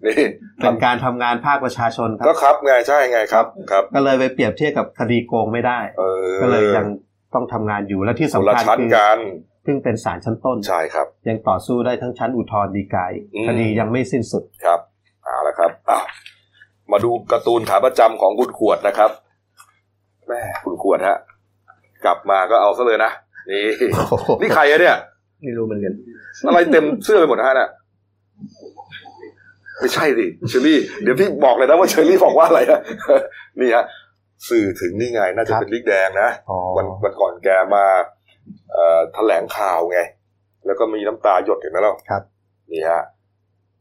[0.06, 0.14] นี่
[0.60, 6.86] เป็นการทำงานภาคประชาชนคก็รับครับไงใช่ไงครับครับ ก็เลยไปเปรียบเทียบกับคดีโกงไม่ได้เออก็เลยยัง
[7.34, 9.18] ต้องทำงานอยู่และที่คนสำละคัญชั้นคือกัน
[9.64, 14.80] เพิ่งเป็นศาลชั้นต้นใช่ครับ ยังต่อสู้ได้ทั้งชั้นอุทธรณ์ฎีกาอีกอืมคดียังไม่สิ้นสุดครับ
[15.24, 16.04] เอาละครับอ้าว
[16.92, 19.10] มาดูการ์ตูนขาประจำของคุณขวดนะครับ
[20.28, 21.18] แม่คุณขวดฮะ
[22.04, 23.10] กลับมาก็เอาซะเลยนะ
[23.50, 23.64] นี่
[24.40, 24.96] นี่ใครอะเนี่ย
[25.42, 25.94] ไม่รู้เหมือนกัน
[26.46, 27.68] อะไรเต็มเสื้อไปหมดนะฮะน่ะ
[29.80, 32.80] ไม่ใช่ดิเชอรี่เดี๋ยวพี่บอกเลยนะว่าเชอรี่บอกว่าอะไรนะ
[33.60, 33.84] นี่ฮะ
[34.48, 37.84] สื่อถึงนี่ไงน่าจะเป็นลิกแดงนะอ๋อวันวันก่อนแกมา
[38.72, 40.00] เอ่อแถลงข่าวไง
[40.66, 42.22] แล้วก็มีน้ำตาหยดเห็นไหมล่ะครับ
[42.72, 43.02] นี่ฮะ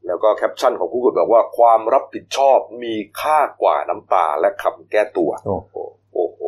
[0.07, 5.75] แล้วก็แคปชั่นของผู้กดบอกว่าความรับผิดชอบมีค่ากว่าน้ำตาและคำแก้ตัว โอ้โห
[6.13, 6.39] โอ้โห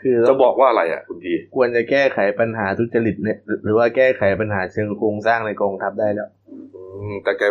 [0.00, 6.28] คือจะบอกว่าอะไรอะคุณพีควรจะแก้ไขปัญหาทุจริตเนี่ยหรือว่าแก้ไขปัญหาเชิงโครงสร้างในกองทัพได้แล้ว
[6.74, 7.42] อืมแต่แก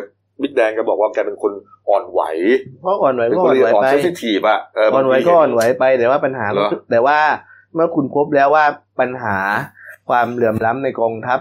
[0.41, 1.51] บิ๊กแดงแกบอกว่าแกเป็นคน
[1.89, 2.21] อ่อนไหว
[2.81, 7.19] เพราะอ่อนไหวเป็นก็คอ่นอนไหวอ่อนไปเซนซิทีฟอะเอออ่อนไหวบางทีก็อ่อนไหวไปแต่ว่าปัญหาเหรอแต่ว่า
[7.73, 8.65] เมื่อคุณพบแล้วว่า
[8.99, 9.37] ปัญหา
[10.09, 11.39] ความเหลื่อมล้ำในกองทัพ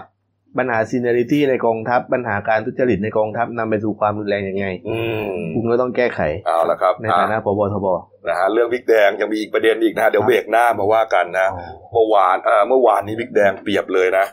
[0.57, 7.87] ปัญหา seniority ในกองทัพ ปัญหาการทุจริตในกองทัพนำไปสู่ความรุนแรงยังไงอืมคุณก็ต้องแก้ไขเอาละครับ ในฐานะผบทบ
[8.27, 11.47] นะฮะเรื่องบิ๊กแดงยังมีอีกประเด็นอีกนะฮะเดี๋ยวเบรกหน้ามาว่ากันนะ
[11.93, 14.25] เมื่อวานเอ่อเมื่อวานนี้บิ๊กแดงเปรียบเลยนะ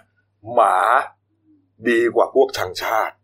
[0.54, 0.76] หมา
[1.88, 3.14] ดีกว่าพวกชังชาติ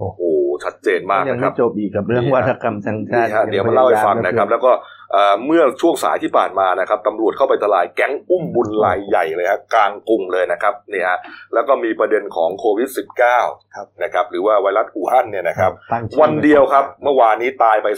[0.00, 0.22] โอ้โห
[0.64, 4.72] ชัดเจนมากยังนะคไม่รับจบอีกกับเรื่องนี่ฮะวาทกรรมชังชาตินี่ฮะเดี๋ยวมาเล่าให้ฟังนะครับ แล้วก็
[5.12, 11.18] เอ่อเมื่อช่วงสายที่ผ่านมานะครับตำรวจเข้าไปทลายแก๊งอุ้มบุญรายใหญ่เลยฮะกลางกรุงเลยนะครับนี่ฮะ
[11.54, 12.88] แล้วก็มีประเด็นของโควิด
[13.32, 17.88] -19 ครับนะครับหรือว่าไวรัสอู่ฮั่นเนี่ยนะครับตั้งชื่อวันเดียวครับ เมื่อวานนี้ตายไป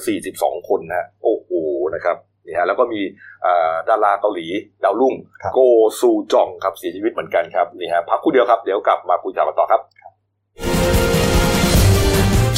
[0.00, 1.50] 242 คนนะโอ้โห
[1.94, 2.16] นะครับ
[2.46, 3.00] นี่ฮะแล้วก็มี
[3.42, 4.46] เอ่อดาราเกาหลี
[4.84, 5.60] ดาวรุ่งครับโก
[6.00, 9.80] ซูจองครับเสียชีวิตเหมือนกันครับนี่ฮะพักครู่เดียวครับเดี๋ยวกลับมาคุยข่าวกันต่อครับ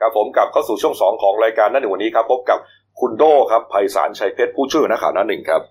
[0.00, 2.58] ครับผมกลับเข้าสู่ช่วงสองของรายการนั่นหนึ่งวันนี้ครับพบกับ
[3.00, 5.62] คุณโดครับภัยสารชัยเพชรผู้ช่วยหัวหนักข่าวหน้าหนึ่งครับ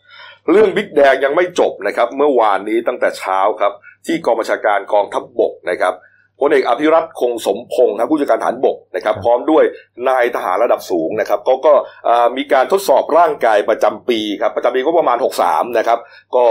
[0.51, 3.73] เรื่องบิ๊กแดงยังไม่จบนะครับ เมื่อวานนี้ตั้งแต่เช้าครับ
[4.05, 5.93] ที่กองบัญชาการกองทัพบบกนะครับ
[6.39, 9.63] พลเอกอภิรัตคงสมพงศ์ครับผู้จัดการฐานบกนะครับ พร้อมด้วย
[10.09, 11.73] นายทหารระดับสูงนะครับเขาก็
[12.07, 15.17] อ่ามีการทดสอบร่างกายประจำปีครับประจำปีก็ประมาณ
[15.47, 15.99] 63 นะครับ
[16.35, 16.43] ก็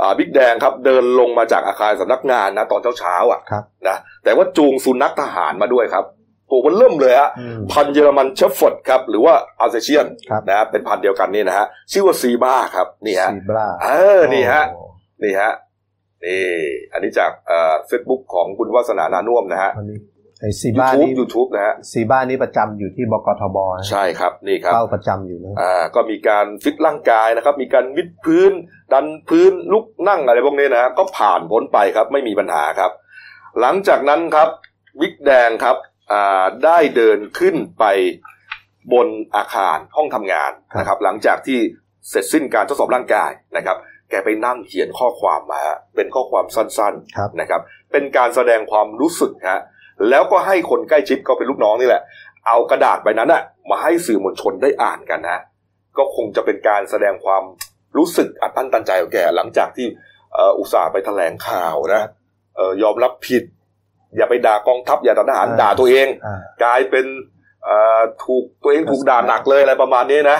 [0.00, 6.04] อ่าบิ๊กแดงครับเดินลงมาจากอาคารสำนักงานนะตอนเช้าๆอะครับนะแต่ว่าจูงสุนัขทหารมาด้วยครับ
[6.50, 13.88] ตัวมันเริ่มเลยฮะอืมพันธุ์เยอรมันเชฟฟอร์ดครับหรือว่าอัลเซเชียนครับนะฮะเป็นพันธุ์เดียวกันนี่นะฮะชื่อว่าซีบ้าครับนี่ฮะซีบราเอ
[14.18, 14.64] อนี่ฮะ
[15.22, 15.52] นี่ฮะ
[16.24, 16.42] นี่
[16.92, 19.98] อันนี้จากเอ่อเฟซบุ๊กของคุณวาสนานานุ่วมนะฮะอันนี้
[20.40, 28.52] ไอซียูบ้าทูบนี่ยูทูบนะฮะซีบ้านี่ประจำอยู่ที่บกทบนะใช่ครับนี่ครับเป้าประจำอยู่นะอ่าก็มีการฟิตร่างกายนะครับ มีการวิดพื้น
[28.92, 32.90] ดันพื้นลุกนั่งอะไรพวกนี้นะฮะก็ผ่านพ้นไปครับไม่มีปัญหาครับ
[33.60, 34.48] หลังจากนั้นครับ
[35.00, 35.89] วิกแดงครับอ่า
[36.64, 37.84] ได้เดินขึ้นไป
[38.92, 41.58] บนอาคารห้องทำงานนะครับ หลังจากที่
[42.08, 43.76] เสร็จสิ้นการทดสอบร่างกายนะครับ
[44.10, 45.62] แกไปนั่งเขียนข้อความมา
[45.94, 47.60] เป็นข้อความสั้นครับๆนะครับ
[47.92, 49.60] เป็นการแสดงความรู้สึกฮะ
[50.08, 52.02] แล้วก็ให้คนใกล้ชิดก็เป็นลูกน้องนี่แหละ
[52.46, 55.40] เอากระดาษใบนั้นอะมาให้สื่อมวลชนได้อ่านกันนะ
[55.98, 57.44] ก็คงจะเป็นการแสดงความ
[57.96, 59.86] รู้สึกอัดอั้นตันใจของแกหลังจากที่
[60.34, 62.02] เอ่ออุตส่าห์ไปแถลงข่าวนะ
[62.56, 63.44] เอ่อยอมรับผิด
[64.16, 67.06] อย่าไปด่ากองทัพอย่าด่าทหารอ่าด่าตัวเองอ่ากลายเป็น
[67.64, 70.38] เอ่อถูกตัวเองถูกด่าหนักเลยอะไรประมาณนี้นะ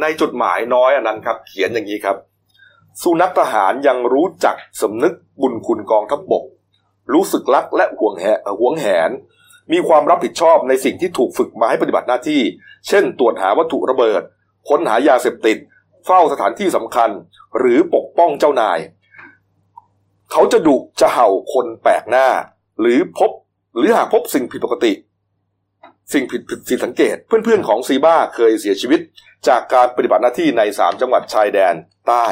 [0.00, 2.16] ในจดหมายน้อยอันนั้นครับ เขียนอย่างนี้ครับ
[3.02, 6.44] สุนัขทหารยังรู้จักสำนึกบุญคุณกองทัพบบก
[7.12, 9.10] รู้สึกรักและห่วงแหเอ่อห่วงแหน
[9.72, 12.42] มีความรับผิดชอบในสิ่งที่ถูกฝึกมาให้ปฏิบัติหน้าที่
[12.88, 14.22] เช่น ตรวจหาวัตถุระเบิด
[14.68, 15.58] ค้นหายาเสพติด
[16.06, 17.10] เฝ้าสถานที่สำคัญ
[17.58, 18.78] หรือปกป้องเจ้านาย
[20.32, 22.26] เขาจะดุจะเห่าคนแปลกหน้า
[22.80, 23.30] หรือพบ
[23.76, 24.92] หรือหากพบสิ่งผิดปกติ
[26.12, 29.00] สิ่งผิดผิดสังเกต เพื่อนๆของซีบ้าเคยเสียชีวิต
[29.48, 31.74] จากการปฏิบัติหน้าที่ในสามจังหวัดชายแดน
[32.08, 32.26] ใต้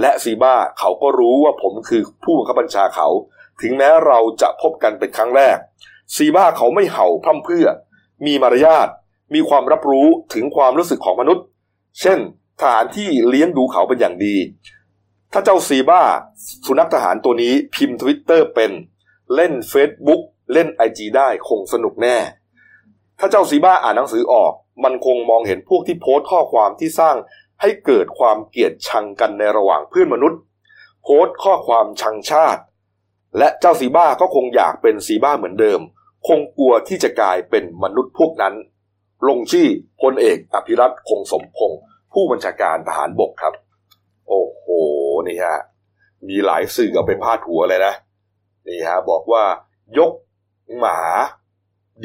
[0.00, 3.08] และซีบ้าเขาก็รู้ว่าผมคือผู้บังคับบัญชาเขา
[3.62, 5.56] ถึงแม้เราจะพบกันเป็นครั้งแรก
[6.16, 7.66] ซีบ้าเขาไม่เห่าพร่ำเพื่อ
[8.26, 8.88] มีมารยาท
[9.34, 11.44] มีความรับรู้ถึงความรู้สึกของมนุษย์
[12.00, 12.18] เช่น
[12.60, 14.36] ทหารที่เลี้ยงดูเขาเป็นอย่างดี
[15.32, 16.02] ถ้าเจ้าซีบ้า
[16.66, 18.72] สุนัขทหารตัวนี้พิมพ์ทวิตเตอร์เป็น
[19.34, 20.22] เล่น Facebook
[20.52, 22.16] เล่นไอจีได้คงสนุกแน่
[23.18, 24.52] ถ้าเจ้าซีบ้าอ่านหนังสือออก
[24.84, 27.16] มันคงมองเห็นพวกที่โพสต์ข้อความที่สร้าง
[27.60, 30.40] ให้เกิดความเกลียดชังกันในระหว่างเพื่อนมนุษย์
[31.02, 32.62] โพสต์ข้อความชังชาติ
[33.38, 35.80] และเจ้าซีบ้าก็คงอยากเป็นซีบ้าเหมือนเดิม
[36.28, 38.54] คงกลัวที่จะกลายเป็นมนุษย์พวกนั้น
[39.28, 39.68] ลงชื่อ
[40.02, 41.80] พลเอกอภิรัตคงสมพงศ์
[42.12, 43.54] ผู้บัญชาการทหารบกครับ
[44.28, 45.58] โอ้โนี่ฮะ
[46.28, 47.94] มีหลายสื่อเอาไปพาดหัวเลยนะ
[48.68, 49.44] นี่ฮะบอกว่า
[49.98, 50.12] ยก
[50.78, 51.00] หมา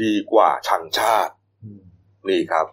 [0.02, 1.32] ดีกว่าชังชาติ
[2.28, 2.66] นี่ครับ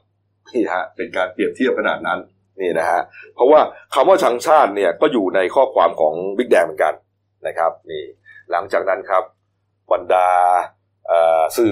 [0.51, 2.19] นี่ฮะเป็นการเปรียบเทียบขนาดนั้น
[2.61, 3.01] นี่นะฮะ
[3.35, 3.61] เพราะว่า
[3.93, 6.93] คำว่าชังชาติเนี่ยก็อยู่ในข้อความของบิ๊กแดงเหมือนกัน
[7.47, 8.03] นะครับนี่
[8.51, 9.23] หลังจากนั้นครับ
[9.91, 10.29] บรรดา
[11.07, 11.71] เอ่อสื่อ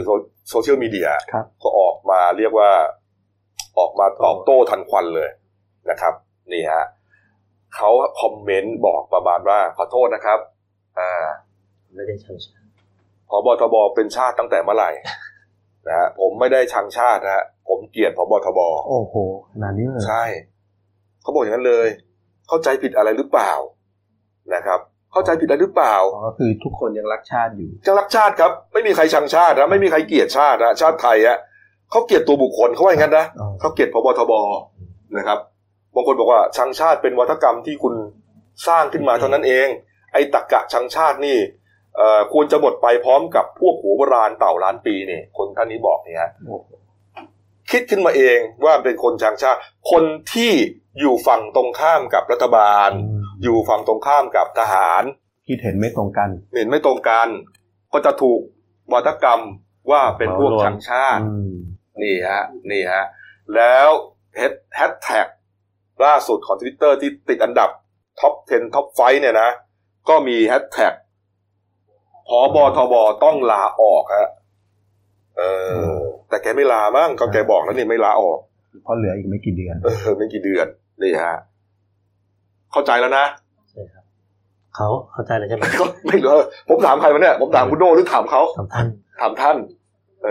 [0.49, 2.71] โซเชียลมีเดียครับก็ออกมาเรียกว่า
[3.79, 5.29] ออกมาตอบโต้ทันควันเลย
[5.89, 6.13] นะครับ
[6.53, 6.83] นี่ฮะ
[7.75, 7.89] เขา
[8.21, 10.39] คอมเมนต์บอกประมาณว่าขอโทษนะครับ
[10.99, 11.11] อ่า
[11.95, 12.67] ไม่ได้ชังชาติ
[13.29, 14.91] พบทบเป็นชาติตั้งแต่เมื่อไหร่
[15.87, 18.59] นะฮะผมไม่ได้ชังชาตินะฮะผมเกลียดพบทบ
[18.89, 19.15] โอ้โห
[19.51, 20.23] ขนาดนี้เลยใช่
[21.21, 21.87] เขาบอกอย่างนั้นเลย
[22.47, 23.51] เข้าใจผิดอะไรหรือเปล่า
[24.55, 24.79] นะครับ
[25.11, 31.37] เข้าใจผิดอะไรหรือเปล่าอ๋อก็คือทุกคนยังรักชาติอยู่จะรักชาติครับ ไม่มีใครชังชาตินะไม่มีใครเกลียดชาตินะชาติไทยอะ
[31.91, 34.33] เขาเกลียดตัวบุคคลเขาว่าอย่างนั้นนะอ๋อเขาเกลียดพบทบ
[35.17, 35.39] นะครับ
[35.95, 37.93] บางคนบอกว่าชังชาติเป็นวัฒกรรมที่คุณ
[38.67, 39.67] สร้างขึ้นมาเท่านั้นเอง
[40.13, 41.37] ไอ้ตักกะชังชาตินี่
[41.97, 46.69] เอ่อควรจะหมดไปพร้อมกับพวกหัวโบราณเต่าล้านปีนี่คนท่านนี้บอกเนี่ยฮะโอ้โห
[47.71, 49.59] คิดขึ้นมาเองว่าเป็นคนชังชาติ
[49.91, 50.51] คนที่
[50.99, 52.89] อยู่ฝั่งตรงข้ามกับรัฐบาล
[53.43, 55.03] อยู่ฝั่งตรงข้ามกับทหาร
[55.47, 57.27] คิดเห็นไม่ตรงกัน เห็นไม่ตรงกัน
[57.93, 58.41] ก็จะถูก
[58.93, 59.41] วาทกรรม
[59.91, 61.53] ว่าเป็นพวกชังชาติอืม
[62.01, 63.05] นี่ฮะ นี่ฮะ
[63.55, 63.87] แล้ว
[64.35, 65.27] hash hashtag
[66.05, 67.69] ล่าสุดของทวิตเตอร์ที่ติดอันดับ
[68.19, 69.49] top 10 top five เนี่ยนะ
[70.09, 70.93] ก็มีแฮชแท็ก
[72.27, 72.93] พอบทบ
[73.23, 74.29] ต้องลาออกฮะ
[75.37, 75.41] เอ
[75.93, 75.95] อ
[76.29, 78.39] แต่แกไม่ลามั้งก็แกบอกแล้วนี่ไม่ลาออก
[78.83, 80.67] เพราะเหลืออีกไม่กี่เดือน เออ ไม่กี่เดือน
[81.01, 81.35] นี่ฮะ
[82.71, 83.25] เข้าใจแล้วนะ
[83.71, 84.03] ใช่ครับ
[84.75, 86.31] เขาเข้าใจแล้วใช่ไหมก็ไม่รู้
[86.69, 88.85] ผมถามใครมาเนี่ย ผมถามคุณโดหรือถามเขาสำคัญ
[89.21, 89.80] ถามท่านเออ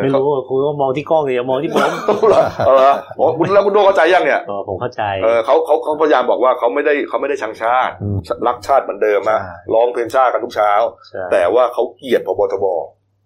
[0.03, 10.73] ไม่รู้ว่าคุณก็มองที่กล้องเลยอย่ามองที่ผมเขาเหรอเอาเหรออ๋อคุณแล้วคุณโดเข้าใจยังเนี่ยอ๋อผมเข้าใจเออเขาเขาเขาพยายามบอกว่าเขาไม่ได้เขาไม่ได้ชังชาติอืมรักชาติเหมือนเดิมอะใช่ร้องเพลงชาติกันทุกเช้า
[11.09, 12.65] ใช่แต่ว่าเขาเกลียดพบทบ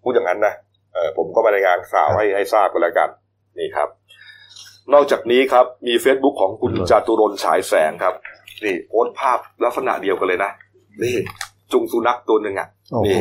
[0.03, 0.53] พูดอย่างนั้นนะ
[0.93, 3.09] เออผมก็มารายงานข่าวให้ให้ทราบกันแล้วกัน
[3.59, 3.89] นี่ครับ
[4.93, 8.13] นอกจากนี้ครับมี Facebook ของคุณจาตุรนต์ฉายแสงครับ
[8.63, 10.51] นี่โพสต์ภาพลักษณะเดียวกันเลยนะ
[11.03, 11.15] นี่
[11.71, 13.19] จุงสุนัขตัวหนึ่งอะโอ้โหนี่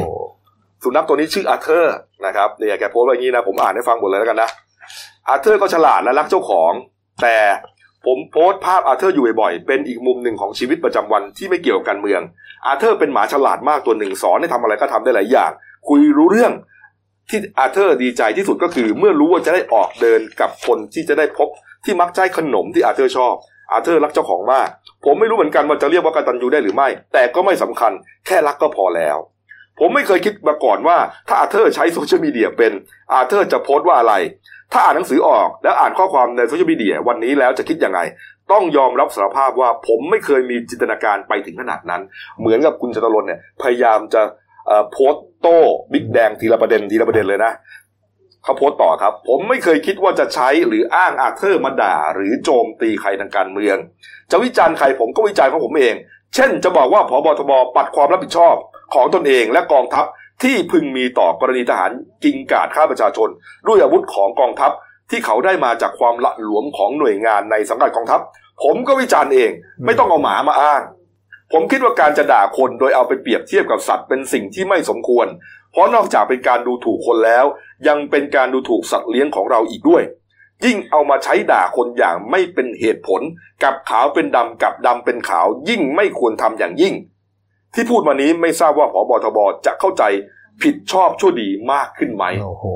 [0.84, 4.50] สุนัขตัวนี้ชื่ออาเธอร์นะครับเนี่ยแกโพสต์ไว้อย่างนี้นะผมอ่านให้ฟังหมดเลยแล้วกันนะ
[5.28, 6.72] อาเธอร์ก็ฉลาดและรักเจ้าของ
[7.22, 7.36] แต่
[8.06, 12.20] ผมโพสต์ภาพอาเธอร์อยู่บ่อยๆเป็นอีกมุมหนึ่งของชีวิตประจำวันที่ไม่เกี่ยวกับการเมือง
[12.66, 15.50] อาเธอร์เป็นหมาฉลาดมากตัวหนึ่งสอนให้ทำอะไรก็ทำได้หลายอย่าง
[15.88, 16.52] คุยรู้เรื่อง
[17.30, 21.48] ที่อาเธอร์ดีใจที่สุดก็คือ เมื่อรู้ว่าจะได้ออกเดินกับคนที่จะได้พบ
[21.84, 23.34] ที่มักใช้ขนมที่อาเธอร์ชอบ
[23.72, 24.68] อาเธอร์รักเจ้าของมาก
[25.04, 27.92] ผมไม่รู้เหมือนกันว่าจะเรียกว่ากตัญญูได้หรือไม่ แต่ก็ไม่สำคัญ
[28.26, 29.16] แค่รักก็พอแล้ว
[29.80, 30.96] ผมไม่เคยคิดมาก่อนว่า
[31.28, 32.72] ถ้าอาเธอร์ใช้ social media เป็น
[33.12, 34.14] อาเธอร์จะโพสต์ว่าอะไร
[34.72, 38.00] ถ้าอ่านหนังสือออกแล้วอ่านข้อความในโซเชียลมีเดียวันนี้แล้วจะคิดยังไง
[38.52, 42.02] ต้องยอมรับสารภาพว่าผมไม่เคยมีจินตนาการไปถึงขนาดนั้น
[42.40, 44.22] เหมือนกับคุณจตุรนต์เนี่ยพยายามจะ
[44.92, 45.58] โพสต์โต้
[45.92, 47.52] บิ๊กแดงทีละประเด็นทีละประเด็นเลยนะ
[48.44, 53.76] เขาโพสต์ต่อครับ ผมไม่เคยคิดว่าจะใช้หรืออ้างอาเธอร์มาด่า หรือโจมตีใครทางการเมือง
[54.30, 55.94] จะวิจารณ์ใครผมก็วิจารณ์ของผมเอง
[56.34, 58.56] เช่น จะบอกว่าพบทบปัดความรับผิดชอบ
[58.94, 60.06] ของตนเองและกองทัพ
[60.42, 61.92] ที่พึงมีต่อกรณีทหาร
[62.24, 63.28] กิงกาดฆ่าประชาชน
[63.66, 64.72] ด้วยอาวุธของกองทัพ
[65.10, 68.20] ที่เขาได้มาจากความละหลวมของหน่วยงานในสังกัดกองทัพ
[68.62, 69.50] ผมก็วิจารณ์เอง
[69.84, 70.82] ไม่ต้องเอาหมามาอ้าง
[71.52, 75.26] ผมคิดว่าการจะด่าคนโดยเอาไปเปรียบเทียบกับสัตว์เป็นสิ่งที่ไม่สมควร
[75.72, 77.44] เพราะนอกจากเป็นการดูถูกคนแล้ว
[77.88, 80.02] ยังเป็นการดูถูกสัตว์เลี้ยงของเราอีกด้วย
[80.64, 83.20] ยิ่งเอามาใช้ด่าคนอย่างไม่เป็นเหตุผล
[83.62, 86.94] กับขาวเป็นดำกับดำเป็นขาวยิ่งไม่ควรทำอย่างยิ่ง
[87.74, 90.04] ที่พูดมานี้ไม่ทราบว่าผบทบจะเข้าใจ
[90.62, 92.66] ผิดชอบชั่วดีมากขึ้นไหมโอ้โห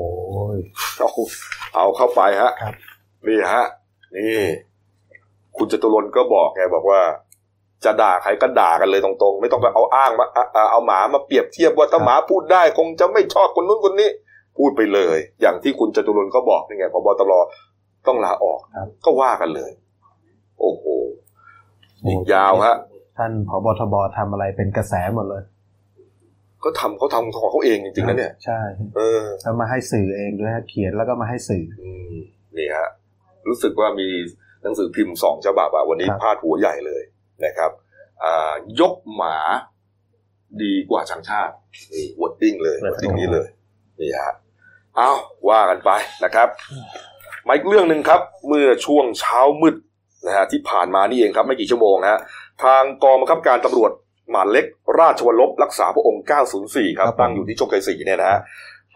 [0.99, 1.09] เอา
[1.75, 2.73] เอาเข้าไปฮะครับ
[3.27, 3.65] นี่ฮะ
[4.15, 4.43] นี่
[5.57, 7.01] คุณจตุรนต์ก็บอกไงบอกว่า
[7.85, 14.09] จะด่าใครก็ด่ากันเลยตรงๆ ไม่ต้องไปเอาอ้างมาเอาเอาเอาหมามาเปรียบเทียบว่าถ้าหมาพูดได้ คงจะไม่ชอบคนนู้นคนนี้
[14.57, 17.33] พูดไปเลย อย่างที่คุณจตุรนต์ก็บอกนี่ไงพบตร
[18.07, 19.71] ต้องลาออกครับก็ว่ากันเลย
[20.59, 20.83] โอ้โห
[22.07, 22.75] อีกยาวฮะ
[23.19, 25.43] ท่านผบทบทำอะไรเป็นกระแสหมดเลย
[26.63, 28.59] ก็ทำเขาทำของเขาเองจริงๆนะเนี่ย ใช่
[28.95, 32.15] เออแล้วมาให้สื่อเองด้วยฮะเขียนแล้วก็มาให้สื่อ อืม
[32.57, 32.89] นี่ฮะ
[33.47, 34.07] รู้สึกว่ามี
[34.63, 37.03] หนังสือพิมพ์สองฉบับอะวันนี้ครับพาดหัวใหญ่เลย
[37.45, 37.71] นะครับ
[38.23, 39.37] อ่ายกหมา
[40.63, 41.53] ดีกว่าชังชาติ
[41.93, 43.47] นี่ wording เลย wording นี้เลย
[43.99, 44.33] นี่ฮะ
[44.95, 45.11] เอา
[45.49, 45.91] ว่ากันไป
[46.23, 46.47] นะครับ
[47.47, 49.75] มาอีกเรื่องหนึ่งครับ เมื่อช่วงเช้ามืด
[50.27, 52.19] นะฮะที่ผ่านมานี่เองครับ ไม่กี่ชั่วโมงนะฮะ
[52.63, 53.91] ทางกองบังคับการตำรวจ
[54.29, 54.65] หมานเล็ก
[54.99, 56.23] ราชวรลบรักษาพระองค์
[56.59, 58.39] 904 ครับครับผมตั้งอยู่ที่โชคชัยศรีเนี่ยนะฮะ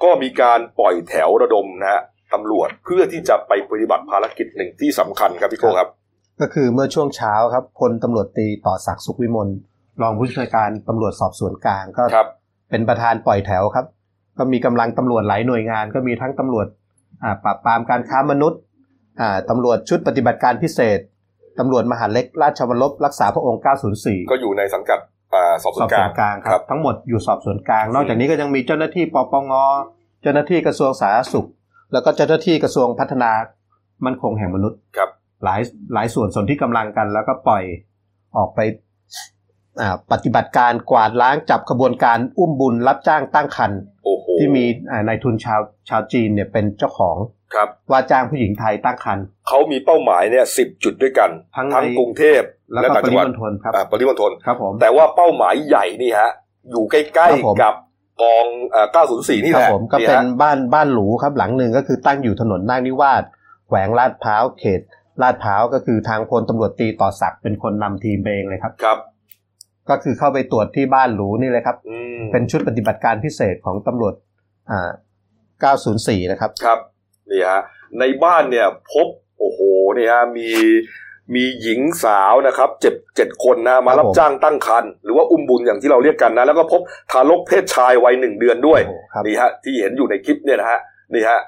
[0.04, 2.02] ก็มีการปล่อยแถวระดมนะฮะ
[2.34, 5.90] ตำรวจเพื่อที่จะไปปฏิบัติภารกิจหนึ่งที่สำคัญครับพี่โก้ครับ
[6.40, 9.50] ก็คือเมื่อช่วงเช้าครับพลตำรวจตรีต่อศักดิ์สุขวิมล
[10.02, 12.28] รองผู้ช่วยการตำรวจสอบสวนกลางก็ครับ
[12.70, 13.86] เป็นประธานปล่อยแถวครับ
[14.38, 16.68] ก็มีกำลังตำรวจหลายหน่วยงาน ก็มีทั้งตำรวจ
[17.24, 18.60] อ่าปราบปรามการค้ามนุษย์
[19.22, 21.00] อ่าตำรวจชุดปฏิบัติการพิเศษ
[21.60, 23.62] ตำรวจมหาดเล็กราชวรลบรักษาพระองค์
[23.96, 25.00] 904 ก็อยู่ในสังกัด
[25.34, 29.54] อ่าสอบสสวอนบกสลาวนงกลางครับ ทั้งหมดอยู่สอบสวนกลาง นอกจากนี้ก็ยังมีเจ้าหน้าที่ปปง
[30.22, 31.48] เจ้าหน้าที่กระทรวงสาธารณสุข
[31.94, 33.32] แล้วก็เจ้าหน้าที่กระทรวงพัฒนา
[34.06, 35.10] มั่นคงแห่งมนุษย์ครับ
[35.44, 35.62] หลาย
[35.94, 37.64] หลายส่วนส่วนที่กำลังกัน แล้วก็ปล่อย
[38.38, 38.60] ออกไป
[39.82, 45.60] อ่าปฏิบัติการกวาดล้างจับขบวนการอุ้มบุญรับจ้างตั้งครรภ์โอ้โห ที่มีอ่านายทุนชาว
[45.90, 47.18] ชาวจีนเนี่ยเป็นเจ้าของ
[47.56, 56.32] ครับว่าจ้างผู้หญิงไทยตั้งครรภ์เขามีเป้าหมายเนี่ยสิบจุดด้วยกัน ทั้งในทั้งกรุงเทพแล้วและก็ต่างปจัริงหวัดมณฑลครับอ่าปริมณฑลครับผมแต่ว่าเป้าหมายใหญ่นี่ฮะ
[56.72, 57.76] อยู่ใกล้ครับผมๆกับ
[58.24, 63.24] กองอ่า904 นี่คแหรับละผมก็เป็นฮะบ้านบ้านหรูครับหลังหนึ่งก็คือตั้งอยู่ถนนนาคนิวาส
[63.68, 64.82] แขวงลาดพร้าวเขต
[65.22, 68.98] ลาดพร้าวก็คือทางพลตำรวจตรีต่อศักดิ์เป็นคนนำทีมไปเองเลยครับครับ
[69.90, 74.14] ก็คือเข้าไปตรวจที่บ้านหรูนี่เลยครับอืมเป็นชุดปฏิบัติการพิเศษของตำรวจ
[74.72, 74.90] อ่า
[75.72, 76.80] 904 นะครับ ครับ
[77.32, 77.62] นี่ฮะ
[78.00, 79.08] ในบ้านเนี่ยพบ
[79.40, 79.60] โอ้โห
[79.98, 80.50] นี่ฮะ มี
[81.36, 86.82] มีหญิงสาวนะครับ เจ็ดเจ็ดคนนะ มารับครับผมจ้างตั้งครรภ์หรือว่าอุ้มบุญอย่างที่เราเรียกกันนะ แล้วก็พบ
[87.12, 90.80] ทารกเพศชายวัยหนึ่งเดือนด้วยโอ้โหครับนี่ฮะ ที่เห็นอยู่ในคลิปเนี่ยนะฮะ
[91.14, 91.40] นี่ฮะ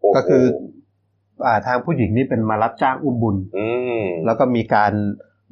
[0.00, 0.44] โอ้โหก็คือ
[1.44, 3.66] อ่าทางผู้หญิงนี่เป็นมารับจ้างอุ้มบุญอื
[4.00, 4.92] มแล้วก็มีการ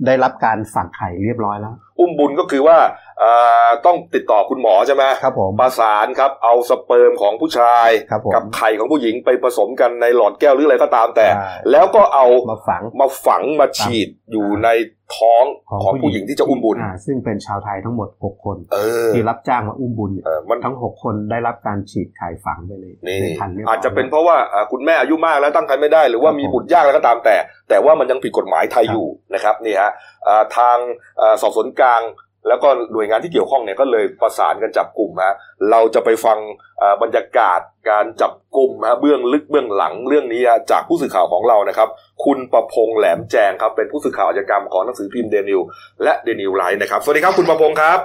[0.07, 2.78] ได้รับการฝังไข่เรียบร้อยแล้ว อุ้มบุญก็คือว่า
[3.18, 3.30] เอ่
[3.66, 14.68] อต้องติดต่อคุณหมอใช่ไหมครับผมประสานครับเอาสเปิร์มของผู้ชายครับผมกับไข่ของผู้หญิงไปผสมกันในหลอดแก้วหรืออะไรก็ตามแต่ใช่แล้วก็เอามาฝังมาฝังมาฉีดอยู่ใน
[15.16, 27.36] ท้องของของผู้ผู้หหญิญิงงที่จะอุ้มบุญอ่าซึ่งเป็นชาวไทยทั้งหมด 6 คนเออที่รับจ้างมาอุ้มบุญเนี่ยเออมันทั้ง 6 คนได้รับการฉีดไข่ฝังไปเลยนี่ในคันเรียบร้ยอาจจะเป็นเพราะว่าอ่าคุณแม่อายุมากแล้วตั้งครรภ์ไม่ได้ หรือว่าครับมีผมบุตรยากแล้วก็ตามแต่
[27.68, 29.90] แต่ว่ามันยังผิดกฎหมายไทยครับอยู่นะครับนี่ฮะ
[30.26, 30.76] อ่าทาง
[31.20, 32.02] อ่าสอบสวนกลาง
[32.49, 35.34] แล้วก็หน่วยงานที่เกี่ยวข้องเนี่ยก็เลยประสานกันจับกลุ่มฮะ
[35.70, 36.38] เราจะไปฟัง
[36.82, 37.61] อ่าบรรยากาศ
[37.91, 41.88] การจับกลุ่มฮะเบื้องลึกเบื้องหลังเรื่องนี้ฮะจากผู้สื่อข่าวของเรานะครับ
[42.24, 45.61] คุณประพงษ์แหลมแจงครับเป็นผู้สื่อข่าวอาชญากรรมของหนังสือพิมพ์เดนิว
[46.03, 47.99] และเดนิวไลน์นะครับสวัสดีครับคุณประพงษ์ครับ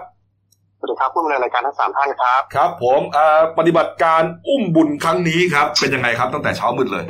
[0.79, 7.05] สวัสดีครับผู้ดำเนินรายการทั้งสามท่านครับครับ ผมอ่าปฏิบัติการอุ้มบุญครั้งนี้ครับเป็นยังไงครับตั้งแต่เช้ามืดเลย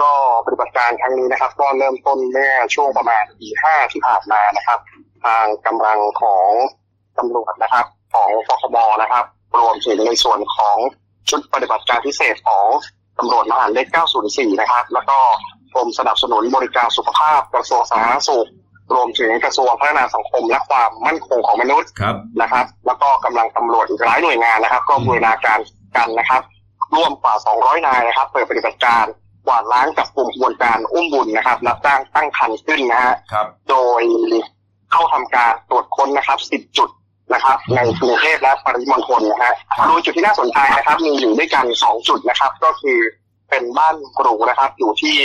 [0.00, 0.12] ก็
[0.46, 4.78] ปฏิบัติการครั้งนี้นะครับ ก็เริ่มต้นเมื่อช่วงประมาณตีห้าที่ผ่านมานะครับ
[5.24, 6.48] ทางกำลังของ
[7.18, 9.24] ตำรวจนะครับ ของปคบนะครับ
[9.60, 10.76] รวมถึงในส่วนของ
[11.30, 12.66] ชุดปฏิบัติการพิเศษของ
[13.18, 13.86] ตำรวจมหาดเล็ก
[14.24, 15.18] 904 นะครับ แล้วก็
[15.74, 18.48] กรมสนับสนุนบริการสุขภาพกระทรวงสาธารณสุข
[18.94, 25.58] รวมถึงกระทรวงพัฒนาสังคมและความมั่นคงของมนุษย์ครับนะครับ แล้วก็กำลังตำรวจอีกหลายหน่วยงานนะครับ ก็บูรณาการ
[25.96, 26.42] กันนะครับ
[26.96, 29.04] ร่วมกว่า 200 นายนะครับ เปิดปฏิบัติการ
[29.46, 34.02] กวาดล้างจับกลุ่มขบวนการอุ้มบุญนะครับรับจ้างตั้งคันขึ้นนะฮะครับโดย
[34.92, 36.88] เข้าทำการตรวจค้นนะครับ 10 จุด
[37.34, 39.54] นะครับ ในกรุงเทพและปริมณฑลนะฮะ
[39.88, 42.98] โดยจุดที่น่าสนใจนะครับ มีอยู่ด้วยกัน 2 จุดนะครับ ก็คือ
[43.50, 45.16] เป็นบ้านกรูนะครับ อยู่ที่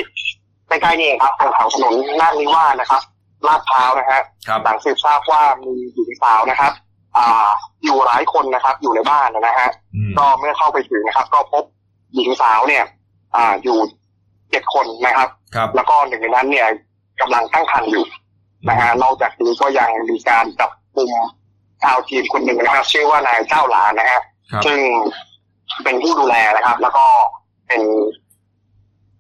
[0.67, 3.01] ใกล้ๆนี่เองครับทางแถวถนนนาคนิวาสนะครับ
[3.47, 6.71] ลาดพร้าวนะฮะครับหลังสืบทราบว่ามีหญิงสาวนะครับ
[7.17, 7.49] อ่า
[7.83, 11.63] อยู่หลายคนนะครับ อยู่ในบ้านนะฮะอืมก็เมื่อเข้าไปถึงนะครับ ก็พบ
[12.15, 12.83] หญิงสาวเนี่ย
[13.35, 13.77] อ่าอยู่
[14.51, 16.67] เจ็ดคนนะครับครับแล้วก็หนึ่งในนั้นเนี่ย
[17.21, 18.05] กำลังตั้งครรภ์อยู่
[18.69, 21.11] นะฮะนอกจากนี้ก็ยังมีการจับกลุ่ม
[21.83, 24.79] ชาวจีนคนหนึ่งนะครับ ชื่อว่านายเจ้าหลานนะฮะครับซึ่ง
[25.83, 27.05] เป็นผู้ดูแลนะครับ แล้วก็
[27.67, 27.81] เป็น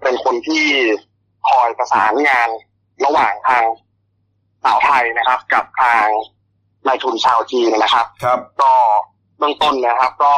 [0.03, 0.65] เป็นคนที่
[1.49, 2.49] คอยประสานงาน
[3.05, 3.63] ระหว่างทาง
[4.63, 6.05] สาวไทยนะครับ กับทาง
[6.87, 8.71] นายทุนชาวจีนนะครับ ครับ ก็
[9.37, 10.35] เบื้องต้นนะครับ ก็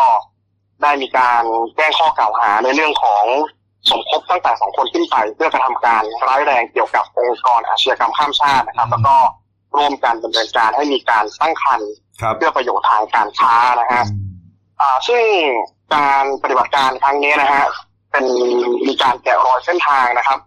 [0.81, 1.43] ได้มีการ
[1.75, 3.25] แจ้งข้อกล่าวหาในเรื่องของ
[3.91, 9.15] สมคบตั้งแต่สองคนขึ้นไป เพื่อกระทำการร้ายแรงเกี่ยวกับองค์กรอาชญากรรมข้ามชาตินะครับ แล้วก็
[9.77, 11.89] ร่วมกันดำเนินการให้มีการตั้งครรภ์
[12.21, 14.03] ครับเพื่อประโยชน์ทางการค้านะฮะ
[14.79, 15.23] อ่าซึ่ง
[15.95, 17.63] การปฏิบัติการครั้งนี้นะฮะ
[18.11, 18.25] เป็น
[18.87, 20.39] มีการแกะรอยเส้นทางนะครับ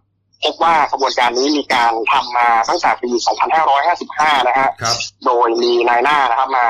[0.45, 3.11] พบว่าขบวนการนี้มีการทำมาตั้งแต่ปี
[3.79, 6.67] 2555 นะฮะครับโดยมีนายหน้านะครับ มา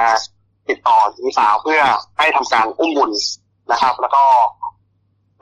[0.69, 1.81] ติดต่อหญิงสาวเพื่อ
[2.19, 3.13] ให้ทำการอุ้มบุญ
[3.73, 4.25] นะครับ แล้วก็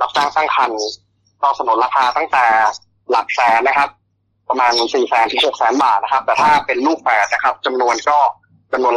[0.00, 0.82] รับจ้างตั้งครรภ์
[1.42, 2.44] ก็สนนราคาตั้งแต่
[3.10, 3.88] หลักแสนนะครับ
[4.48, 8.18] ประมาณ4แสนถึง6แสนบาทนะครับ แต่ถ้าเป็นลูกแฝดนะครับจำนวนก็
[8.72, 8.96] จำนวน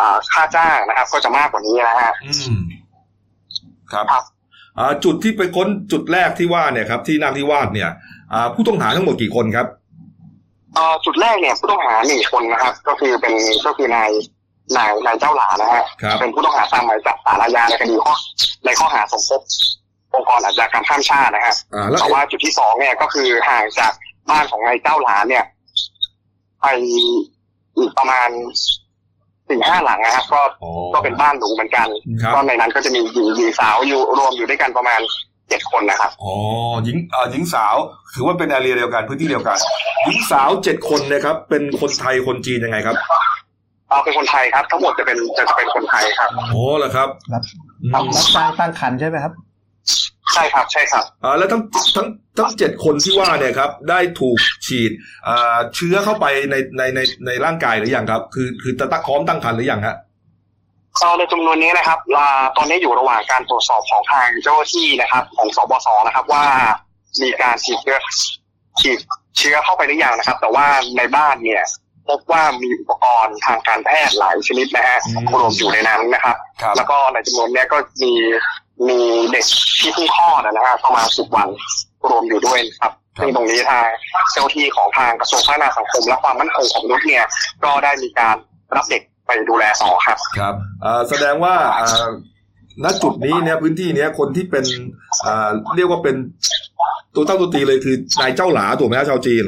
[0.00, 2.58] อ่าค่าจ้างนะครับ ก็จะมากกว่านี้นะฮะอืม
[3.92, 4.24] ครับครับ
[4.78, 7.90] อ่าจุดที่ไปค้นจุดแรกที่ว่าเนี่ยครับ ที่นาคนิวาสเนี่ย
[8.32, 9.66] อ่าผู้ต้องหาทั้งหมดกี่คนครับ
[10.74, 13.34] เอ่อจุดแรกเนี่ยผู้ต้องหาหนึ่งคนนะครับ ก็คือเป็น
[13.66, 14.10] ก็คือนาย
[14.76, 18.14] นายนายเจ้าหลานะฮะครับเป็นผู้ต้องหาตามหมายจับสารอาญาในคดีข้อ
[18.64, 19.40] ในข้อหาสมคบ
[20.16, 23.92] องค์กรอาชญากรรมข้ามชาตินะฮะอ่าแล้วแต่ว่าจุดที่สองเนี่ยก็คือห่างจาก
[24.30, 25.44] บ้านของนายเจ้าหลาเนี่ย
[26.60, 26.66] ไป
[27.78, 28.28] อีกประมาณ
[29.48, 31.88] สี่ห้าหลังนะครับก็อ๋อก็เป็นบ้านหรูเหมือนกัน
[32.22, 35.00] ครับก็ในนั้นก็จะมีหญิงหญิงสาวอยู่รวมอยู่ด้วยกันประมาณ
[35.48, 36.32] เจ็ดคนนะครับอ๋อ
[36.84, 37.76] หญิงอ่าหญิงสาว
[38.14, 39.58] ถือว่าเป็นแอเรียเดียวกันพื้นที่เดียวกัน
[40.06, 42.96] หญิงสาวเจ็ดคนนะครับ เป็นคนไทยคนจีนยังไงครับ
[43.88, 47.42] เอาเป็นคนไทยครับ ทั้งหมดจะเป็นจะเป็นคนไทยครับโอ้เหรอครับรับ
[47.82, 49.32] อืมรับจ้างตั้งคันใช่ไหมครับ
[50.34, 51.62] ใช่ครับ ใช่ครับอ่าแล้วทั้ง
[51.96, 52.08] ทั้ง
[52.38, 54.92] ทั้งเจ็ดคนที่ว่าเนี่ยครับ ได้ถูกฉีด
[55.28, 59.96] อ่าเชื้อเข้าไปในในในในร่างกายหรือยังครับ คือคือจะตั้งพร้อมตั้งครรภ์หรือยังฮะ
[60.98, 66.44] เอ่อในจำนวนนี้นะครับลาตอนนี้อยู่ระหว่างการตรวจสอบของทางเจ้าหน้าที่นะครับ ของสบสนะครับว่า
[67.22, 67.98] มีการฉีดเชื้อ
[68.80, 68.98] ฉีด
[69.38, 70.66] เชื้อเข้าไปหรือยังนะครับ แต่ว่า
[70.96, 71.62] ในบ้านเนี่ย
[72.08, 78.12] พบว่ามีอุปกรณ์ทางการแพทย์หลายชนิดนะฮะอืมรวมอยู่ในนั้นนะครับครับแล้วก็ในจำนวนเนี้ยก็มี
[78.88, 78.98] มี
[79.32, 79.44] เด็ก
[79.80, 81.48] ที่เพิ่งคลอดนะฮะประมาณสิบวัน
[82.08, 83.86] รวมอยู่ด้วยครับครับซึ่งตรงนี้ทาง
[84.32, 87.24] เจ้าหน้าที่ของทางกระทรวงพัฒนาสังคม และความมั่นคงของมนุษย์เนี่ย
[87.64, 88.36] ก็ได้มีการ
[88.76, 90.54] รับเด็กไปดูแลต่อครับครับ
[90.84, 92.08] อ่าแสดงว่าอ่า
[92.84, 94.64] ณจุดนี้เนี่ยพื้นที่เนี้ยคนที่เป็น
[95.26, 96.16] อ่าเรียกว่าเป็น
[97.14, 99.44] ตัวตั้งตัวตีเลยคือนายเจ้าหลาถูกไหมฮะชาวจีน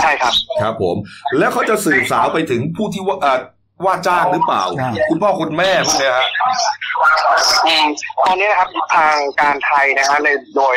[0.00, 0.32] ใช่ครับ
[0.62, 0.96] ครับผม
[1.38, 3.34] แล้วเขาจะสื่อสาวไปถึงผู้ที่ว่าอ่า
[3.84, 6.28] ว่าจ้างหรือเปล่าใช่คุณพ่อคุณแม่พวกเนี้ยฮะ
[7.66, 7.86] อืม
[8.26, 10.74] ตอนนี้นะครับทางการไทยนะฮะในโดย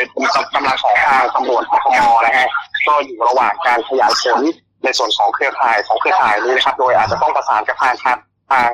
[0.54, 2.48] กำลังของทางตำรวจปคมนะฮะ
[2.86, 4.40] ก็อยู่ระหว่างการขยายผล
[4.84, 8.16] ในส่วนของเครือข่ายของเครือข่ายนี้นะครับ โดยอาจจะต้องประสานกับทางการ
[8.50, 8.68] ทาง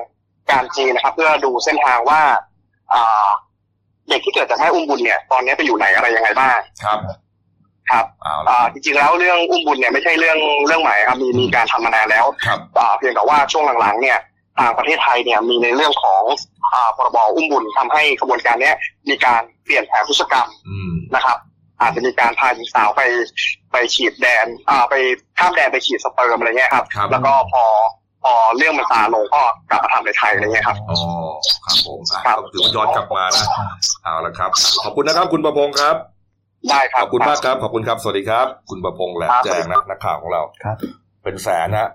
[0.51, 2.21] การจีนนะครับ เพื่อดูเส้นทางว่า
[2.95, 3.29] อ่า
[4.09, 6.99] เด็กที่เกิดจากแม่อุ้มบุญเนี่ย ตอนนี้ไปอยู่ไหนอะไรยังไงบ้างครับ
[7.91, 14.19] ครับเอาละอ่าจริงๆแล้วเรื่องอุ้มบุญเนี่ยไม่ใช่เรื่องเรื่องใหม่ครับมีมีการทำมานานแล้วครับอ่าเพียงแต่ว่าช่วงหลังๆเนี่ย
[14.59, 16.23] ทางประเทศไทยเนี่ยมีในเรื่องของ
[16.73, 18.77] อ่าพรบอุ้มบุญทำให้กระบวนการเนี้ย
[19.09, 21.39] มีการเปลี่ยนแผนพฤติกรรมอืมนะครับ
[21.81, 23.03] อาจจะมีการพาหญิงสาวไป
[23.73, 24.95] ไปฉีดแดนอ่าไป
[25.39, 27.65] ข้ามแดนไปฉีดสเปิร์มอะไรเงี้ยครับครับแล้วก็พอ
[28.23, 30.99] พอเรื่องมันซาลงก็กลับมาทำในไทยอะไรเงี้ยครับอ๋อ
[31.65, 33.45] ครับผมอะครับก็ถือว่าย้อนกลับมานะ
[34.05, 34.51] เอาละครับ
[34.85, 35.97] ขอบคุณนะครับ คุณประพงศ์ครับ
[36.71, 40.77] ได้คขรับอบคุณมากครับขอบคุณครับ สวัสดีครับ คุณประพงศ์แหลมครับแจงนะนักข่าวของเราครับ
[41.23, 41.91] เป็นแสนนะ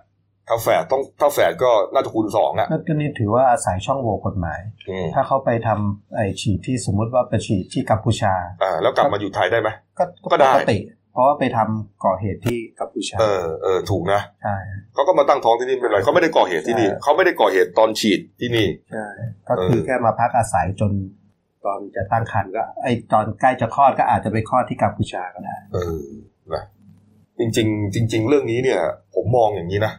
[0.50, 8.34] ถ้าแฝดต้องถ้าแฝดก็น่าจะคูณสองอะนั่นก็นี่ถือว่าอาศัยช่องโหว่กฎหมายอืมถ้าเขาไปทำไอฉีดที่สมมุติว่าไปฉีดที่กัมพูชา
[8.64, 10.78] อ่าแล้วกลับมาอยู่ไทยได้ไหมก็ก็ได้ปกติ
[11.14, 14.56] เพราะว่าไปทำก่อเหตุที่กัมพูชา เออเออถูกนะใช่
[14.94, 19.08] เขาก็มาตั้งท้องที่นี่ไม่เป็นไรเขาไม่ได้ก่อเหตุที่นี่ใช่เขาไม่ได้ก่อเหตุตอนฉีดที่นี่ใช่
[19.50, 20.92] ก็คือเออแค่มาพักอาศัยจน
[21.66, 26.04] ตอนจะตั้งครรภ์ก็ ไอตอนใกล้จะคลอดก็อาจจะไปคลอดที่กัมพูชาก็ได้เออ
[26.54, 26.64] นะ
[27.40, 28.80] จริง ๆ จริง ๆ เรื่องนี้เนี่ย
[29.16, 29.94] ผมมองอย่างนี้นะ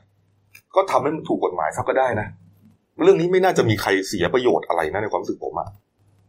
[0.77, 2.29] ก็ทำให้มันถูกกฎหมายซะก็ได้นะ
[3.03, 5.69] เรื่องนี้ไม่น่าจะมีใครเสียประโยชน์อะไรนะในความรู้สึกผมอะ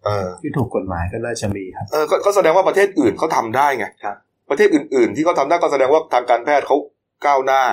[0.05, 4.15] เออที่ถูกกฎหมายก็น่าจะมีครับเออก็ก็แสดงว่าประเทศอื่นเขาทำได้ไงครับ
[4.49, 6.77] ประเทศอื่น ๆ ที่เขาทำได้ก็แสดงว่าทางการแพทย์เขา
[7.25, 7.63] ก้าวหน้า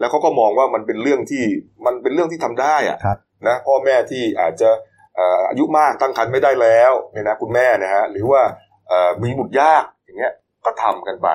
[0.00, 1.44] แล้วเขาก็มองว่ามันเป็นเรื่องที่
[1.86, 4.70] มันเป็นเรื่องที่ทำได้อะครับนะพ่อแม่ที่อาจจะ
[5.16, 8.42] เอ่ออายุมากตั้งครรภ์ไม่ได้แล้วเนี่ยนะคุณแม่นะฮะหรือว่า
[8.88, 10.32] เอ่อมีบุตรยากอย่างเงี้ย
[10.64, 11.28] ก็ทำกันไป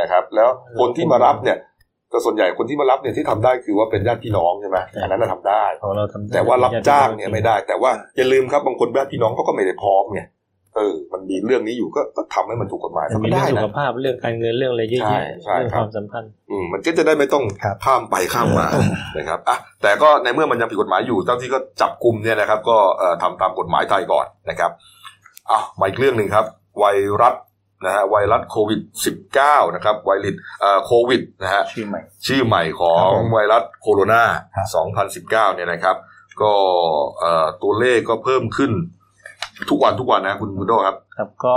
[0.00, 0.48] นะครับ แล้ว
[0.78, 1.56] คนที่มารับเนี่ย
[2.12, 10.22] ก็ส่วนใหญ่คนที่มารับเนี่ยที่ทำได้คือว่าเป็นญาติพี่น้องใช่ไหมอันนั้นนะทำได้ของเราทำได้แต่ว่ารับจ้างเนี่ยไม่ได้ แต่ว่าอย่าลืมครับบางคนญาติพี่น้องเขาก็ไม่ได้พร้อมไง
[10.76, 18.66] เออ มันมีเรื่องนี้อยู่ก็ก็ทำให้มันถูกกฎหมายมันทำมีไม่เรื่อได้งสุนะขภาพเรื่องการเงินเรื่องอะไรเยอะใช่แยะใช่เรื่องครัคบวามสัมพันธ์อืมมันก็จะได้ไม่ต้องครับข้ามไปข้ามมา
[19.18, 24.70] นะครับอะแต่ก็ในเมื่อมันยังผิดกฎหมายอยู่เจ้าที่ก็จับกลุ่มเนี่ยนะครับ ก็เอ่อทำตามกฎหมายไทยก่อนนะครับ
[25.50, 26.46] อะมาอีกเรื่องหนึ่งครับ
[26.78, 26.84] ไว
[27.22, 27.34] รัส
[27.84, 28.80] นะฮะไวรัสโควิด
[29.28, 34.22] -19 นะครับไวรัสเอ่อโควิดนะฮะชื่อใหม่ชื่อใหม่ของครับผมไวรัสโคโรนา
[34.56, 35.96] ครับ2019เนี่ยนะครับ
[36.42, 36.54] ก็
[37.18, 38.72] เอ่อตัวเลขก็เพิ่มขึ้น
[39.70, 41.54] ทุกวันทุกวันนะคุณบุโดครับ ครับก็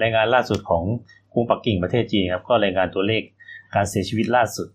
[0.00, 0.84] รายงานล่าสุดของ
[1.32, 3.22] กรุงปักกิ่งประเทศจีนครับ ก็รายงานตัวเลข
[3.74, 4.68] การเสียชีวิตล่าสุด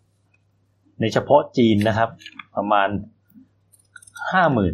[1.02, 2.10] ในเฉพาะจีนนะครับ
[2.56, 2.90] ประมาณ
[4.32, 4.74] ห้าหมื่น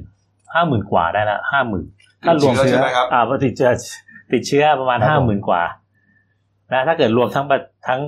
[0.54, 1.86] ห้าหมื่นกว่าได้ละห้าหมื่น
[2.24, 3.72] ถ้ารวมติดเชื้อใช่ไหมครับอ่าติดเชื้อ
[4.34, 5.64] ติดเชื้อประมาณครับห้าผหมื่มนกว่า
[6.74, 8.02] นะถ้าเกิดรวมทั้งประทั้ง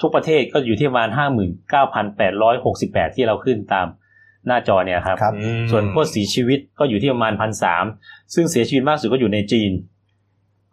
[0.00, 3.86] ทุกประเทศก็อยู่ที่ประมาณห้าหมื่นเก้าพันแปดร้อยหกสิบแปดที่เราขึ้นตาม
[4.46, 7.84] หน้าจอเนี่ยครับครับอืมส่วนผู้เสียชีวิตก็อยู่ที่ประมาณพันสาม
[8.34, 9.72] ซึ่งเสียชีวิตมากสุดก็อยู่ในจีน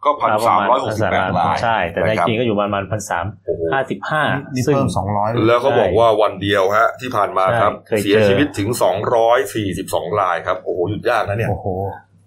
[0.04, 4.22] ก็พันสามร้อยหกสิบแปดรายใช่ แต่ในนะครับจีนก็อยู่ประมาณพันสามโอ้โหห้าสิบห้า
[4.54, 8.68] นี่ซึ่งเพิ่มสองร้อยแล้วเขาบอกว่าวันเดียวฮะที่ผ่านมาครับใช่เคยเจอเสียชีวิตถึง
[9.44, 11.66] 242รายครับโอ้โหหยุดยากนะเนี่ยโอ้โห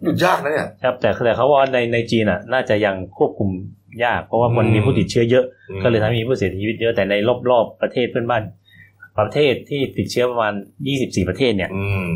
[0.03, 3.49] หยุดยากนะเนี่ยครับแต่แต่เขาว่าในในจีนอะ น่าจะยังควบคุม
[4.03, 7.13] ยาก เพราะว่ามันอืมมีผู้ติดเชื้อเยอะอืมก็เลยทำให้มีผู้เสียชีวิตเยอะแต่ใน
[7.49, 8.43] รอบๆประเทศเพื่อนบ้าน
[9.19, 10.53] ประเทศที่ติดเชื้อประมาณ
[10.91, 12.09] 24 ประเทศเนี่ยอืม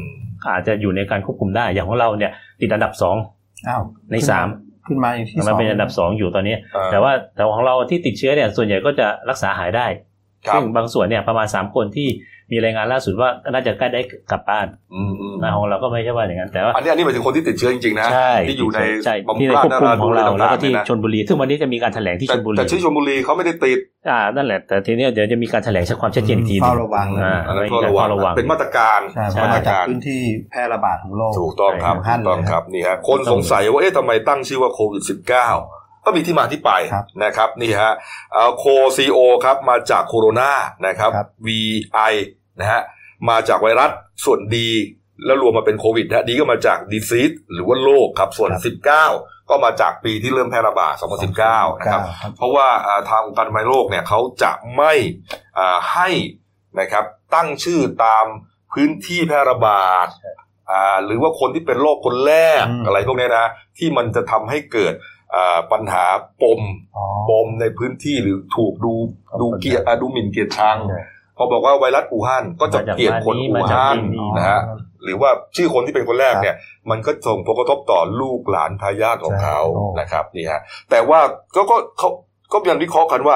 [0.54, 3.16] อาจจะอยู่ในการควบคุมได้อย่างของเราเนี่ย ติดอันดับสอง
[3.68, 4.48] อ้าวในสาม
[4.88, 9.88] ขึ้นมาอยู่ที่สมันองเป็นอันดับสองอยู่ตอนนี้อ่าแต่ว่าแต่ของเราที่ติดเชื้อเนี่ยส่วนใหญ่ก็จะรักษาหายได้
[10.48, 12.08] ครับซึ่งบางส่วนเนี่ยประมาณสามคนที่
[12.52, 23.78] มีรายงานล่าสุดว่าน่าจะใกล้ได้กลับบ้านอืมอืมนะของเราก็ไม่ใช่ว่าอย่างนั้นแต่ว่าอันนี้อันนี้หมายถึงคนที่ติดเชื้อจริงๆนะใช่ที่อยู่ในใช่บำที่ในราควบคุมของเรานราแล้วก็ที่ต่างๆชนบุรี ซึ่งวันนี้จะมีการแถลงที่ชแต่นบุรีแต่ที่ชลบุรีเขาไม่ได้ติด
[24.10, 30.22] อ่านั่นแหละแต่ทีเนี้ยเดี๋ยวจะมีการแถลงความชัดเจนอีกทีหนึเฝ้างระวังอ่าอันนั้นไม่ก็มีการระวังเฝ้าระวังเป็นมาตรการใช่ใช่เพราะมามาตรจากการพื้นที่
[30.52, 37.94] แพร่ระบาดของโลกถูกต้องครับใช่ถูกต้องครับนี่ฮะคนสงสัยว่าเอ๊ะทำไมตั้งชื่อว่าโควิด -19 ก็มีที่มาที่ไปครับนะครับนี่ฮะ
[38.58, 38.66] โค
[38.98, 40.52] ซีโอครับมาจากโคโรนา
[40.88, 42.14] นะครับครับ VI
[42.60, 42.82] นะฮะ
[43.30, 43.92] มาจากไวรัส
[44.26, 44.70] ส่วนดี
[45.26, 48.52] แล้วรวมมาเป็นโควิดนะดีก็มาจากดีซีสหรือว่าโรคครับส่วน
[49.00, 50.94] 19 ก็มาจากปีที่เริ่มแพร่ระบาด
[51.38, 54.94] 2019 นะครับครับเพราะว่าอ่าทางองค์การอนามัยโลกเนี่ยเขาจะไม่
[55.58, 56.10] อ่าให้
[56.80, 58.26] นะครับตั้งชื่อตาม
[58.74, 60.08] พื้นที่แพร่ระบาด
[60.72, 63.48] อ่าหรือว่าคนที่เป็นโรคคนแรกอืมอะไรพวกเนี้ยนะ
[63.78, 65.15] ที่มันจะทำให้เกิดอ่า
[65.72, 66.06] ปัญหา
[66.44, 66.62] ปม
[66.98, 68.94] อ๋อปมในพื้นที่หรือถูกดู
[69.42, 71.02] ดูเกลียดอ่าดูหมิ่นเกลียดชังใช่
[71.38, 74.62] พอบอกว่าไวรัสอู่ฮั่นก็จะเกลียดคนอู่มาจากฮั่นบ้านนี้นะฮะ
[75.04, 76.56] หรือว่าชื่อคนที่เป็นคนแรกเนี่ย
[76.90, 81.20] มันก็ส่งผลกระทบต่อลูกหลานทายาทของเขาใช่โอ้นะครับนี่ฮะแต่ว่า
[81.56, 82.10] ก็ก็เขา
[82.54, 83.36] ก็ยังวิเคราะห์กันว่า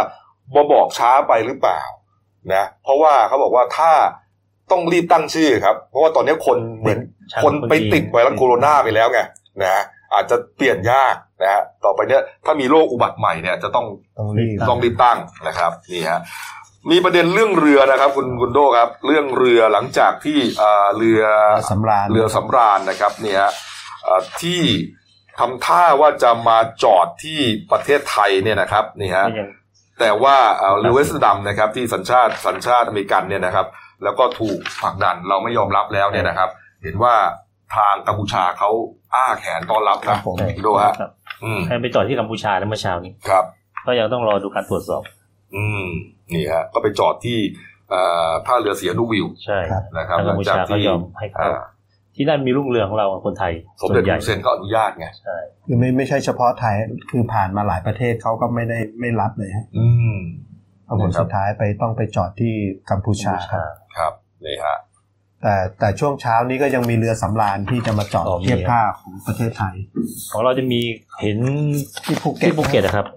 [0.53, 1.81] บอบอกช้าไปหรือเปล่า
[2.53, 3.91] นะเพราะว่าเขาบอกว่าถ้า
[4.71, 9.19] ต้องรีบตั้งชื่อครับ เพราะว่าตอนนี้คนเหมือนใช่คนไปจีนติดไวรัสโคโรนาไปแล้วไง
[9.61, 9.83] นะฮะ
[10.13, 13.85] อาจจะเปลี่ยนยากนะฮะต่อไปเนี้ยถ้ามีโรคอุบัติใหม่เนี่ยจะต้อง
[14.19, 16.21] ต้องรีบต้องรีบตั้งนะครับนี่ฮะ
[16.91, 21.21] มีประเด็นเรื่องเรือนะครับ คุณคุณโดครับ เรื่องเรือหลังจากที่อ่าเรือ
[21.71, 23.51] สำราญเรือสำราญนะครับเนี่ยฮะ
[24.07, 24.61] อ่าที่
[25.39, 27.39] ทำท่าว่าจะมาจอดที่
[27.71, 29.49] ประเทศไทยเนี่ยนะครับนี่ฮะก็ยัง
[29.99, 33.67] แต่ว่าอ่าเรือเวสต์ดัมนะครับที่สัญชาติสัญชาติอเมริกันเนี่ยนะครับ
[34.03, 36.49] แล้วก็ถูกผลักดันเราไม่ยอมรับแล้วเนี่ยนะครับ
[36.83, 37.15] เห็นว่า
[37.75, 38.69] ทางกัมพูชาเขา
[39.13, 41.11] อ้าแขนต้อนรับครันะบผมคุณโดฮะครับ
[41.43, 43.45] อืมให้ไปจอดที่กัมพูชานะเมื่อเช้านี้ครับ
[43.85, 45.03] ก็ยังต้องรอดูการตรวจสอบ
[45.55, 45.85] อืม
[46.33, 47.37] นี่ฮะ ก็ไปจอดที่
[47.93, 51.65] อ่าท่าเรือเสียนุวิวใช่ครับนะครับทางหกัลัมงพูจากชาเขาที่ยอมให้เข้าอ่า
[52.15, 56.75] ที่นั่นมีลูกเรือของเราคนไทยสมเด็จส่วนใหญ่ฮุนเซนก็อนุญาตไงใช่คือไม่ไม่ใช่เฉพาะไทย
[57.11, 60.17] คือผ่านมาหลายประเทศเขาก็ไม่ได้ไม่รับเลยฮะอืม
[60.85, 62.53] เอาผลครับสุดท้ายไปต้องไปจอดที่
[62.91, 63.63] กัมพูชาครับ
[63.97, 64.13] ครับ
[64.45, 64.77] นี่ฮะ
[65.41, 69.75] แต่แต่ช่วงเช้านี้ก็ยังมีเรือสำราญที่จะมาจอดอ๋อมี เทียบท่าของประเทศไทย
[70.31, 70.79] ของเราจะมี
[71.21, 71.37] เห็น
[72.05, 73.07] ที่ภูเก็ตที่ภูเก็ตนะครับ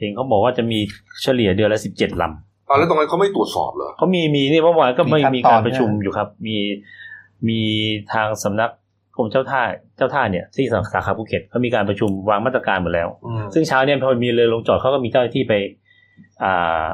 [0.00, 0.78] เห็นเขาบอกว่าจะมี
[1.22, 6.56] เฉลี่ยเดือนละสิบเจ็ดลำ อ่าแล้วตรงนั้นเขาไม่ตรวจสอบเหรอ เขามี มีนี่เมื่อวานก็ไม่มีมีขั้นตอนการประชุมใช่ไหมอยู่ครับ มี
[7.48, 7.60] มี
[8.12, 8.70] ทางสำนัก
[9.16, 9.62] กรมเจ้าท่า
[9.96, 15.52] เจ้าท่าเนี่ยที่สาขาภูเก็ตเขามีการประชุมวางมาตรการหมดแล้วอืมซึ่งเช้าเนี่ยพอมีเรือลงจอดเขาก็มีเจ้าหน้าที่ไป
[16.42, 16.86] อ่า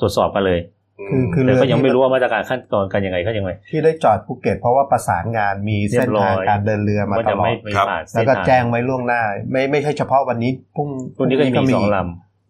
[0.00, 0.60] ตรวจสอบกันเลย
[1.08, 9.22] คือคือแต่เรือก็ยังไม่ที่รู้ว่ามาตรการขั้นตอนกันยังไงเขายังไงที่ได้จอดภูเก็ตเพราะว่าประสานงานมีเส้นทางเรียบร้อยการเดินเรือมาว่าตจะลอไม่ดไม่ผ่านแล้วเส้นก็ทางแจ้งไว้ล่วงหน้า
[9.52, 11.96] ไม่ไม่ใช่เฉพาะวันนี้พรุ่งตัวนี้ก็ยังมีสองล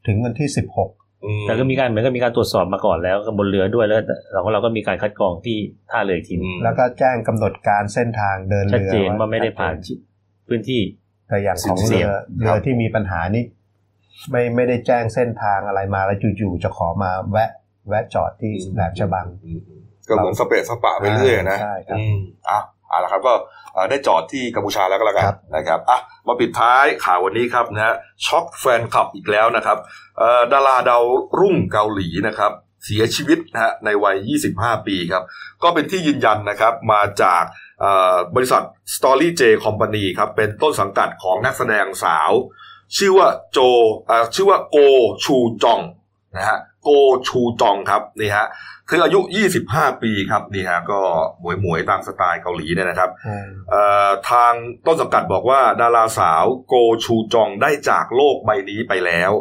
[0.06, 0.90] ถึงวันที่สิบหก
[1.24, 4.00] อืมำแต่ก็มีการเหมือนกับมีการตรวจสอบมาก่อนแล้วกับบนเรือด้วยแล้ว
[4.32, 5.56] เราก็เราก็มีการคัดกรองที่
[5.90, 9.90] ท่าเรืออีกทีหนึ่งแล้วก็แจ้งกำหนดการเส้นทางเดินชัดเรือเจนว่าไม่ได้ผ่านชัเจ
[10.48, 10.82] พื้นที่
[11.28, 13.44] แต่อย่างของเสี่เรืยงอเรือที่มีปัญหานี่
[14.30, 17.50] ไม่ไม่ได้แจ้งเส้นทางอะไรมาแล้วจู่ๆจะขอมาแวะ
[17.88, 19.60] แวะจอดที่แหลมฉบังอืม
[20.08, 22.16] ก็เหมือนสเปซสปะไปเรื่อยนะใช่ครับอืม
[22.50, 23.34] อะเอาละครับก็
[23.74, 27.94] เอ่อได้จอดที่กัมพูชาแล้วก็แล้วกันครับนะครับอะมาปิดท้ายข่าววันนี้ครับนะฮะ
[28.26, 29.78] ช็อกแฟนคลับอีกแล้วนะครับ
[30.18, 31.02] เอ่อดาราดาว
[31.38, 32.52] รุ่งเกาหลีนะครับ
[32.84, 34.16] เสียชีวิตนะฮะในวัย
[34.56, 35.22] 25 ปีครับ
[35.62, 37.42] ก็เป็นที่ยืนยันนะครับมาจาก
[37.80, 38.62] เอ่อบริษัท
[38.94, 42.30] Story J Company ครับ เป็นต้นสังกัดของนักแสดงสาว
[42.96, 43.58] ชื่อว่าโจ
[44.06, 44.76] เอ่อชื่อว่าโก
[45.24, 45.80] ชูจอง
[46.36, 46.88] นะฮะ โก
[47.28, 48.46] ชูจองครับนี่ฮะ
[48.86, 49.20] เธออายุ
[49.60, 51.00] 25 ปีครับนี่ฮะก็
[51.40, 53.10] หมวยหมวยๆตามสไตล์เกาหลีเนี่ยนะครับ
[53.70, 54.52] เอ่อทาง
[54.86, 56.74] ต้นสังกัดบอกว่าดาราสาวโก
[57.04, 59.32] ชูจองได้จากโลกใบนี้ไปแล้ว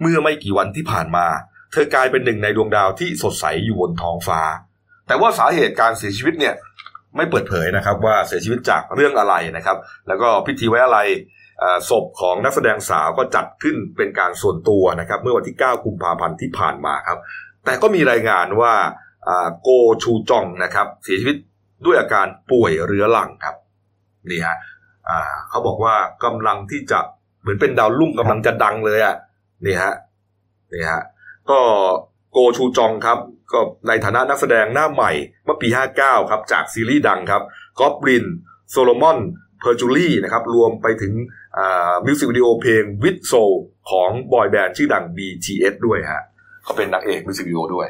[0.00, 1.26] เมื่อไม่กี่วันที่ผ่านมา
[1.72, 4.40] เธอกลายเป็นหนึ่งในดวงดาวที่สดใสอยู่บนท้องฟ้า
[5.06, 6.54] แต่ว่าสาเหตุการเสียชีวิตเนี่ย
[7.16, 9.76] ไม่เปิดเผยนะครับว่าเสียชีวิตจากเรื่องอะไรนะครับ
[10.08, 10.98] แล้วก็พิธีไว้อะไร
[11.49, 11.49] อ่า
[11.90, 17.18] ศพของนักแสดงสาวก็จัดขึ้นเป็นการส่วนตัวนะครับ เมื่อวันที่ 9 กุมภาพันธ์ที่ผ่านมาครับ
[17.64, 18.74] แต่ก็มีรายงานว่า
[19.62, 19.68] โก
[20.02, 21.36] ชูจองนะครับ เสียชีวิต
[21.86, 23.56] ด้วยอาการป่วยเรื้อรังครับ
[24.30, 24.56] นี่ฮะ
[25.48, 26.98] เขาบอกว่ากำลังที่จะ
[27.40, 29.16] เหมือนเป็นดาวรุ่งกำลังจะดังเลยอะ
[29.66, 29.94] นี่ฮะ
[30.72, 31.02] นี่ฮะ
[31.50, 31.58] ก็
[32.32, 33.18] โกชูจองครับ
[33.52, 35.12] ก็ในฐานะนักแสดงหน้าใหม่
[35.44, 37.42] เมื่อปี 59 ครับ จากซีรีส์ดังครับ
[37.78, 38.24] กอบลิน
[38.70, 39.18] โซโลมอน
[39.60, 41.12] เพอร์จูลี่นะครับ รวมไปถึง
[42.06, 43.32] มิวสิกวิดีโอเพลงวิดโซ
[43.90, 46.22] ของบอยแบนด์ชื่อดัง BTS ด้วยฮะ
[46.64, 47.88] เขาเป็นนักเอกมิวสิกวิดีโอด้วย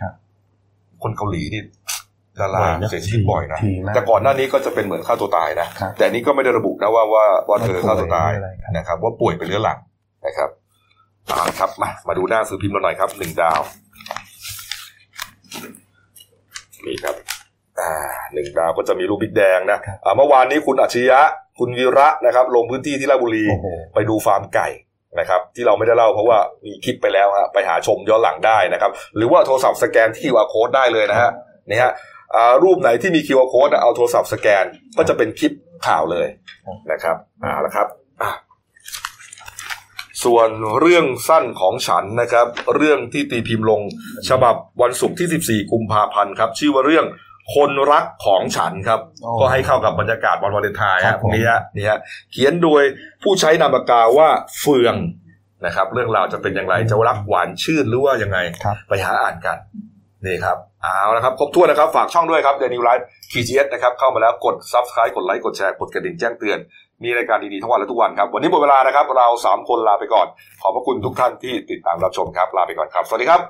[0.00, 0.12] ครับ
[1.02, 1.62] คนเกาหลีนี่
[2.40, 9.78] ดาราบ่อยนะเสียชีวิตบ่อยนะทีมากแต่ก่อนหน้านี้ก็จะเป็นเหมือนฆ่าตัวตายนะครับแต่อันนี้ก็ไม่ได้ระบุนะว่าว่าว่าเธอฆ่าตัวตายอะไรครับนะครับ ว่าป่วยเป็นเรื้อรัง
[10.26, 10.50] นะครับ
[11.26, 13.60] เอาละครับมามาดูหน้าซื้อพิมพ์เราหน่อยครับหนึ่งดาว
[16.86, 17.16] นี่ครับ
[17.80, 17.92] อ่า
[18.34, 21.20] หนึ่งดาวก็จะมีรูปบิ๊กแดงนะอ่าเมื่อวานนี้คุณอัจฉริยะ
[21.60, 24.68] คุณวีระนะครับ ลงพื้นที่ที่ราชบุรีโอ้โหไปดูฟาร์มไก่
[25.20, 31.30] นะครับ ที่เราไม่ได้เล่าเพราะว่ามีคลิปไปแล้วฮะไปหาชมย้อนหลังได้นะครับ หรือว่าโทรศัพท์สแกนที่ QR code ได้เลยนะฮะ
[31.70, 31.92] นี่ฮะ
[32.34, 34.64] อ่ารูปไหนที่มี QR code นะเอาโทรศัพท์สแกน
[34.96, 35.52] ก็จะเป็นคลิป
[35.86, 36.26] ข่าวเลย
[36.92, 37.86] นะครับอ่าแล้วครับ
[38.22, 38.30] อะ
[40.24, 40.48] ส่วน
[40.80, 43.80] เรื่องสั้นของฉันนะครับ เรื่องที่ตีพิมพ์ลง
[44.28, 47.06] ฉบับวันศุกร์ที่ 14 กุมภาพันธ์ครับ ชื่อว่าเรื่อง
[47.54, 51.98] คนรักของฉันครับโอ้ก็ให้เข้ากับบรรยากาศวันวาเลนไทน์ครัฮะบตรงนี้ฮะนี่ฮะ
[52.32, 52.82] เขียนโดย
[53.22, 54.28] ผู้ใช้นามปากกาว่า
[54.60, 54.94] เฟือง
[55.66, 59.56] นะครับ เรื่องราวจะเป็นอย่างไรจะรักหวานชื่นหรือว่ายังไงครับไปหาอ่านกัน
[60.26, 66.58] นี่ครับเอาละครับครบถ้วนนะครับ ฝากช่องด้วยครับเดนิวไลฟ์คีจีเอสนะครับ เข้ามาแล้วกด subscribe กดไลค์กดแชร์กดกระดิ่งแจ้งเตือน
[67.04, 70.26] มีรายการดีๆทั้งวันและทุกวันครับ วันนี้หมดเวลานะครับ เราสามคนลาไปก่อน
[70.62, 73.40] ขอบพระคุณทุกท่านที่ติดตามรับชมครับ ลาไปก่อนครับ สวัสดีครับ